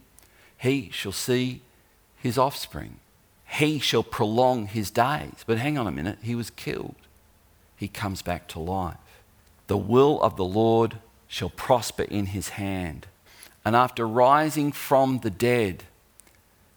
He 0.57 0.89
shall 0.93 1.11
see 1.11 1.61
his 2.15 2.37
offspring. 2.37 2.95
He 3.45 3.77
shall 3.77 4.03
prolong 4.03 4.67
his 4.67 4.89
days. 4.89 5.43
But 5.45 5.57
hang 5.57 5.77
on 5.77 5.85
a 5.85 5.91
minute, 5.91 6.19
he 6.21 6.33
was 6.33 6.49
killed. 6.49 6.95
He 7.75 7.89
comes 7.89 8.21
back 8.21 8.47
to 8.49 8.59
life. 8.59 9.19
The 9.67 9.77
will 9.77 10.21
of 10.21 10.37
the 10.37 10.45
Lord 10.45 10.99
shall 11.27 11.49
prosper 11.49 12.03
in 12.03 12.27
his 12.27 12.49
hand. 12.49 13.05
And 13.65 13.75
after 13.75 14.07
rising 14.07 14.71
from 14.71 15.19
the 15.19 15.29
dead, 15.29 15.83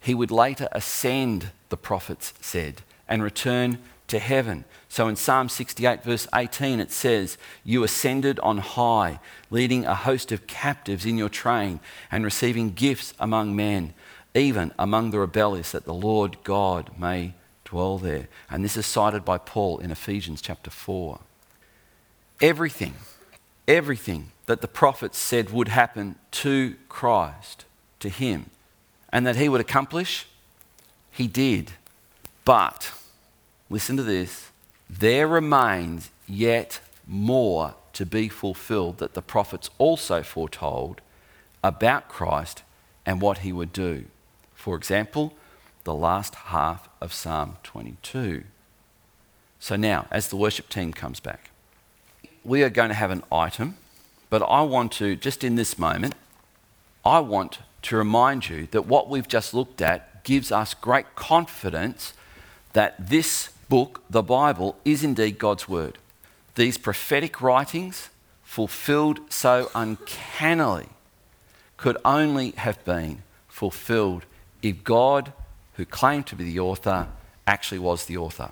he 0.01 0.15
would 0.15 0.31
later 0.31 0.69
ascend, 0.73 1.51
the 1.69 1.77
prophets 1.77 2.33
said, 2.41 2.83
and 3.09 3.23
return 3.23 3.79
to 4.09 4.19
heaven. 4.19 4.65
So 4.89 5.07
in 5.07 5.17
Psalm 5.17 5.49
68, 5.49 6.03
verse 6.03 6.27
18, 6.35 6.81
it 6.81 6.91
says, 6.91 7.37
You 7.63 7.85
ascended 7.85 8.41
on 8.41 8.59
high, 8.59 9.21
leading 9.51 9.85
a 9.85 9.95
host 9.95 10.33
of 10.33 10.47
captives 10.47 11.05
in 11.05 11.19
your 11.19 11.29
train 11.29 11.81
and 12.11 12.25
receiving 12.25 12.73
gifts 12.73 13.13
among 13.19 13.55
men, 13.55 13.95
even 14.35 14.73
among 14.79 15.11
the 15.11 15.19
rebellious, 15.19 15.73
that 15.73 15.85
the 15.85 15.95
Lord 15.95 16.39
God 16.43 16.91
may 16.99 17.35
dwell 17.65 17.99
there. 17.99 18.29
And 18.51 18.65
this 18.65 18.77
is 18.77 18.87
cited 18.87 19.25
by 19.25 19.39
Paul 19.39 19.79
in 19.79 19.91
Ephesians 19.91 20.41
chapter 20.41 20.71
4. 20.71 21.21
Everything, 22.41 22.95
everything 23.67 24.33
that 24.47 24.63
the 24.63 24.69
prophets 24.69 25.19
said 25.19 25.51
would 25.51 25.69
happen 25.69 26.17
to 26.31 26.77
Christ, 26.89 27.67
to 28.01 28.09
him, 28.09 28.51
and 29.13 29.27
that 29.27 29.37
he 29.37 29.49
would 29.49 29.61
accomplish, 29.61 30.27
he 31.11 31.27
did. 31.27 31.73
But, 32.45 32.93
listen 33.69 33.97
to 33.97 34.03
this, 34.03 34.51
there 34.89 35.27
remains 35.27 36.11
yet 36.27 36.81
more 37.07 37.75
to 37.95 38.07
be 38.07 38.29
fulfilled 38.29 38.99
that 38.99 39.15
the 39.15 39.23
prophets 39.23 39.71
also 39.79 40.23
foretold 40.23 41.01
about 41.65 42.09
Christ 42.09 42.63
and 43.05 43.21
what 43.21 43.39
he 43.39 43.53
would 43.53 43.73
do. 43.73 44.05
For 44.55 44.77
example, 44.77 45.35
the 45.85 45.95
last 45.95 46.35
half 46.35 46.89
of 47.01 47.13
Psalm 47.13 47.57
22. 47.63 48.45
So 49.59 49.77
now, 49.77 50.07
as 50.11 50.29
the 50.29 50.37
worship 50.37 50.69
team 50.69 50.93
comes 50.93 51.21
back, 51.21 51.51
we 52.45 52.63
are 52.63 52.71
going 52.71 52.91
to 52.91 52.95
have 52.95 53.11
an 53.11 53.25
item, 53.33 53.77
but 54.31 54.43
I 54.43 54.63
want 54.63 54.93
to, 54.93 55.17
just 55.17 55.43
in 55.43 55.57
this 55.57 55.79
moment, 55.79 56.15
I 57.05 57.21
want 57.21 57.59
to 57.83 57.97
remind 57.97 58.49
you 58.49 58.67
that 58.73 58.87
what 58.87 59.09
we've 59.09 59.29
just 59.29 59.55
looked 59.55 59.81
at 59.81 60.25
gives 60.25 60.51
us 60.53 60.75
great 60.75 61.15
confidence 61.15 62.13
that 62.73 63.09
this 63.09 63.51
book, 63.69 64.03
the 64.11 64.23
Bible, 64.23 64.77
is 64.85 65.05
indeed 65.05 65.39
God's 65.39 65.69
Word. 65.69 65.99
These 66.55 66.79
prophetic 66.79 67.41
writings, 67.41 68.11
fulfilled 68.43 69.21
so 69.29 69.71
uncannily, 69.75 70.89
could 71.77 71.97
only 72.05 72.51
have 72.53 72.85
been 72.85 73.23
fulfilled 73.49 74.25
if 74.63 74.83
God, 74.85 75.33
who 75.75 75.85
claimed 75.85 76.27
to 76.27 76.37
be 76.37 76.45
the 76.45 76.59
author, 76.59 77.09
actually 77.47 77.79
was 77.79 78.07
the 78.07 78.17
author. 78.17 78.51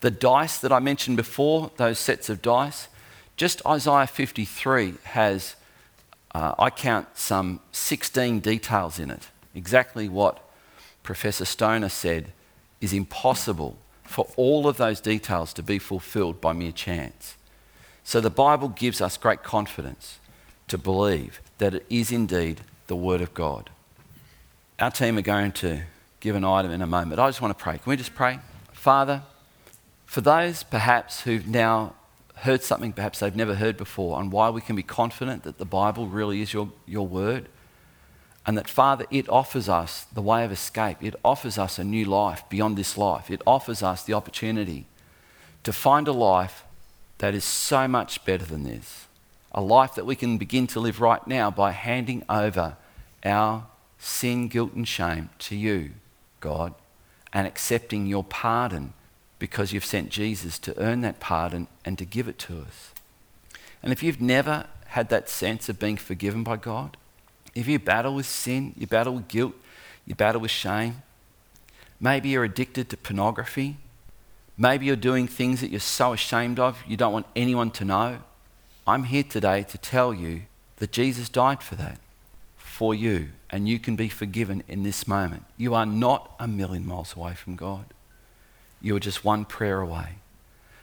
The 0.00 0.10
dice 0.10 0.58
that 0.58 0.72
I 0.72 0.78
mentioned 0.78 1.16
before, 1.16 1.70
those 1.76 1.98
sets 1.98 2.28
of 2.28 2.40
dice, 2.40 2.88
just 3.36 3.64
Isaiah 3.66 4.06
53 4.06 4.94
has, 5.04 5.56
uh, 6.34 6.54
I 6.58 6.70
count 6.70 7.08
some 7.14 7.60
16 7.72 8.40
details 8.40 8.98
in 8.98 9.10
it. 9.10 9.28
Exactly 9.54 10.08
what 10.08 10.44
Professor 11.02 11.44
Stoner 11.44 11.88
said 11.88 12.32
is 12.80 12.92
impossible 12.92 13.78
for 14.04 14.28
all 14.36 14.68
of 14.68 14.76
those 14.76 15.00
details 15.00 15.52
to 15.54 15.62
be 15.62 15.78
fulfilled 15.78 16.40
by 16.40 16.52
mere 16.52 16.72
chance. 16.72 17.36
So 18.04 18.20
the 18.20 18.30
Bible 18.30 18.68
gives 18.68 19.00
us 19.00 19.16
great 19.16 19.42
confidence 19.42 20.18
to 20.68 20.78
believe 20.78 21.40
that 21.58 21.74
it 21.74 21.86
is 21.90 22.12
indeed 22.12 22.62
the 22.86 22.96
Word 22.96 23.20
of 23.20 23.34
God. 23.34 23.70
Our 24.78 24.90
team 24.90 25.18
are 25.18 25.22
going 25.22 25.52
to 25.52 25.82
give 26.20 26.36
an 26.36 26.44
item 26.44 26.70
in 26.70 26.82
a 26.82 26.86
moment. 26.86 27.20
I 27.20 27.28
just 27.28 27.42
want 27.42 27.56
to 27.56 27.62
pray. 27.62 27.78
Can 27.78 27.90
we 27.90 27.96
just 27.96 28.14
pray? 28.14 28.38
Father, 28.72 29.22
for 30.06 30.20
those 30.20 30.62
perhaps 30.62 31.22
who've 31.22 31.46
now 31.46 31.94
heard 32.40 32.62
something 32.62 32.92
perhaps 32.92 33.20
they've 33.20 33.34
never 33.34 33.54
heard 33.54 33.76
before 33.76 34.16
on 34.16 34.30
why 34.30 34.50
we 34.50 34.60
can 34.60 34.76
be 34.76 34.82
confident 34.82 35.42
that 35.42 35.58
the 35.58 35.64
Bible 35.64 36.06
really 36.06 36.40
is 36.40 36.52
your, 36.52 36.70
your 36.86 37.06
word, 37.06 37.48
and 38.46 38.56
that, 38.56 38.68
Father, 38.68 39.04
it 39.10 39.28
offers 39.28 39.68
us 39.68 40.06
the 40.12 40.22
way 40.22 40.44
of 40.44 40.50
escape. 40.50 41.02
It 41.02 41.14
offers 41.22 41.58
us 41.58 41.78
a 41.78 41.84
new 41.84 42.06
life 42.06 42.44
beyond 42.48 42.78
this 42.78 42.96
life. 42.96 43.30
It 43.30 43.42
offers 43.46 43.82
us 43.82 44.02
the 44.02 44.14
opportunity 44.14 44.86
to 45.64 45.72
find 45.72 46.08
a 46.08 46.12
life 46.12 46.64
that 47.18 47.34
is 47.34 47.44
so 47.44 47.86
much 47.86 48.24
better 48.24 48.46
than 48.46 48.64
this. 48.64 49.06
A 49.52 49.60
life 49.60 49.94
that 49.96 50.06
we 50.06 50.16
can 50.16 50.38
begin 50.38 50.66
to 50.68 50.80
live 50.80 51.00
right 51.00 51.26
now 51.26 51.50
by 51.50 51.72
handing 51.72 52.22
over 52.28 52.76
our 53.22 53.66
sin, 53.98 54.48
guilt, 54.48 54.72
and 54.72 54.88
shame 54.88 55.28
to 55.40 55.56
you, 55.56 55.90
God, 56.40 56.74
and 57.32 57.46
accepting 57.46 58.06
your 58.06 58.24
pardon 58.24 58.94
because 59.38 59.72
you've 59.72 59.84
sent 59.84 60.10
Jesus 60.10 60.58
to 60.60 60.78
earn 60.80 61.00
that 61.02 61.20
pardon 61.20 61.68
and 61.84 61.96
to 61.98 62.04
give 62.04 62.28
it 62.28 62.38
to 62.40 62.60
us. 62.60 62.92
And 63.82 63.92
if 63.92 64.02
you've 64.02 64.20
never 64.20 64.66
had 64.88 65.08
that 65.10 65.28
sense 65.28 65.68
of 65.68 65.78
being 65.78 65.96
forgiven 65.96 66.42
by 66.42 66.56
God, 66.56 66.96
if 67.54 67.68
you 67.68 67.78
battle 67.78 68.14
with 68.14 68.26
sin, 68.26 68.74
you 68.76 68.86
battle 68.86 69.14
with 69.14 69.28
guilt, 69.28 69.54
you 70.06 70.14
battle 70.14 70.40
with 70.40 70.50
shame, 70.50 71.02
maybe 72.00 72.30
you're 72.30 72.44
addicted 72.44 72.88
to 72.90 72.96
pornography, 72.96 73.76
maybe 74.56 74.86
you're 74.86 74.96
doing 74.96 75.28
things 75.28 75.60
that 75.60 75.70
you're 75.70 75.80
so 75.80 76.12
ashamed 76.12 76.58
of 76.58 76.82
you 76.86 76.96
don't 76.96 77.12
want 77.12 77.26
anyone 77.36 77.70
to 77.72 77.84
know, 77.84 78.18
I'm 78.86 79.04
here 79.04 79.22
today 79.22 79.62
to 79.64 79.78
tell 79.78 80.14
you 80.14 80.42
that 80.76 80.92
Jesus 80.92 81.28
died 81.28 81.62
for 81.62 81.74
that, 81.76 81.98
for 82.56 82.94
you, 82.94 83.30
and 83.50 83.68
you 83.68 83.78
can 83.78 83.96
be 83.96 84.08
forgiven 84.08 84.62
in 84.66 84.82
this 84.82 85.06
moment. 85.06 85.44
You 85.56 85.74
are 85.74 85.86
not 85.86 86.34
a 86.40 86.48
million 86.48 86.86
miles 86.86 87.14
away 87.14 87.34
from 87.34 87.54
God 87.54 87.84
you 88.80 88.94
are 88.96 89.00
just 89.00 89.24
one 89.24 89.44
prayer 89.44 89.80
away. 89.80 90.16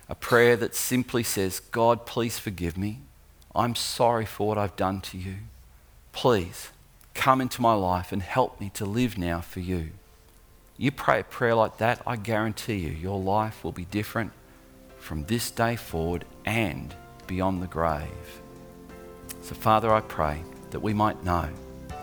A 0.07 0.15
prayer 0.15 0.55
that 0.57 0.75
simply 0.75 1.23
says, 1.23 1.59
God, 1.59 2.05
please 2.05 2.37
forgive 2.37 2.77
me. 2.77 2.99
I'm 3.55 3.75
sorry 3.75 4.25
for 4.25 4.47
what 4.47 4.57
I've 4.57 4.75
done 4.75 5.01
to 5.01 5.17
you. 5.17 5.35
Please 6.11 6.69
come 7.13 7.41
into 7.41 7.61
my 7.61 7.73
life 7.73 8.11
and 8.11 8.21
help 8.21 8.59
me 8.59 8.69
to 8.75 8.85
live 8.85 9.17
now 9.17 9.41
for 9.41 9.61
you. 9.61 9.91
You 10.77 10.91
pray 10.91 11.21
a 11.21 11.23
prayer 11.23 11.55
like 11.55 11.77
that, 11.77 12.01
I 12.05 12.17
guarantee 12.17 12.75
you, 12.75 12.91
your 12.91 13.19
life 13.19 13.63
will 13.63 13.71
be 13.71 13.85
different 13.85 14.33
from 14.99 15.23
this 15.25 15.49
day 15.49 15.77
forward 15.77 16.25
and 16.45 16.93
beyond 17.27 17.61
the 17.61 17.67
grave. 17.67 18.41
So, 19.41 19.55
Father, 19.55 19.93
I 19.93 20.01
pray 20.01 20.41
that 20.71 20.81
we 20.81 20.93
might 20.93 21.23
know 21.23 21.47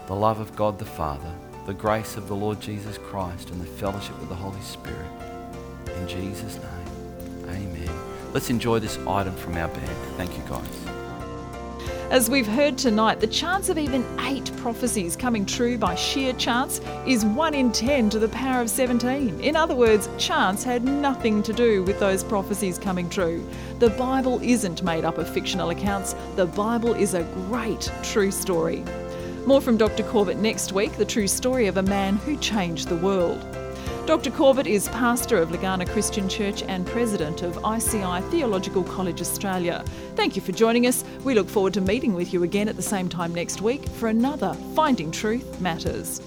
the 0.07 0.15
love 0.15 0.41
of 0.41 0.57
God 0.57 0.79
the 0.79 0.87
Father, 0.87 1.35
the 1.67 1.75
grace 1.75 2.17
of 2.17 2.29
the 2.29 2.37
Lord 2.37 2.61
Jesus 2.61 2.97
Christ, 2.97 3.51
and 3.51 3.61
the 3.61 3.67
fellowship 3.67 4.17
of 4.23 4.31
the 4.31 4.35
Holy 4.35 4.61
Spirit 4.63 5.32
in 5.97 6.09
Jesus' 6.09 6.57
name, 6.57 7.49
amen. 7.49 7.91
Let's 8.33 8.51
enjoy 8.51 8.79
this 8.79 8.99
item 9.07 9.35
from 9.37 9.57
our 9.57 9.69
band. 9.69 9.97
Thank 10.17 10.37
you, 10.37 10.43
guys. 10.49 10.93
As 12.13 12.29
we've 12.29 12.47
heard 12.47 12.77
tonight, 12.77 13.21
the 13.21 13.27
chance 13.27 13.71
of 13.71 13.79
even 13.79 14.05
eight 14.21 14.55
prophecies 14.59 15.17
coming 15.17 15.47
true 15.47 15.79
by 15.79 15.95
sheer 15.95 16.35
chance 16.35 16.83
is 17.07 17.25
1 17.25 17.55
in 17.55 17.73
10 17.73 18.11
to 18.11 18.19
the 18.19 18.29
power 18.29 18.61
of 18.61 18.69
17. 18.69 19.41
In 19.41 19.57
other 19.57 19.75
words, 19.75 20.11
chance 20.19 20.63
had 20.63 20.85
nothing 20.85 21.43
to 21.43 21.55
do 21.55 21.83
with 21.85 21.99
those 21.99 22.23
prophecies 22.23 22.79
coming 22.79 23.09
true. 23.09 23.49
The 23.79 23.89
Bible 23.89 24.41
isn't 24.43 24.83
made 24.83 25.07
up 25.07 25.17
of 25.17 25.27
fictional 25.27 25.71
accounts, 25.71 26.15
the 26.37 26.45
Bible 26.45 26.93
is 26.93 27.15
a 27.15 27.23
great 27.49 27.91
true 28.03 28.31
story. 28.31 28.85
More 29.47 29.63
from 29.63 29.79
Dr. 29.79 30.03
Corbett 30.03 30.37
next 30.37 30.73
week 30.73 30.93
the 30.93 31.07
true 31.07 31.27
story 31.27 31.67
of 31.67 31.79
a 31.79 31.83
man 31.83 32.17
who 32.17 32.37
changed 32.37 32.89
the 32.89 32.97
world. 32.97 33.43
Dr. 34.05 34.33
Corbett 34.33 34.67
is 34.67 34.89
pastor 34.89 35.39
of 35.39 35.51
Legana 35.51 35.89
Christian 35.89 36.29
Church 36.29 36.65
and 36.65 36.85
president 36.85 37.43
of 37.43 37.57
ICI 37.65 38.21
Theological 38.31 38.83
College 38.83 39.21
Australia. 39.21 39.85
Thank 40.17 40.35
you 40.35 40.43
for 40.43 40.51
joining 40.51 40.89
us. 40.89 41.05
We 41.23 41.35
look 41.35 41.49
forward 41.49 41.73
to 41.75 41.81
meeting 41.81 42.13
with 42.13 42.33
you 42.33 42.43
again 42.43 42.69
at 42.69 42.75
the 42.75 42.83
same 42.83 43.09
time 43.09 43.33
next 43.33 43.63
week 43.63 43.89
for 43.89 44.09
another 44.09 44.55
Finding 44.75 45.13
Truth 45.13 45.61
Matters. 45.61 46.21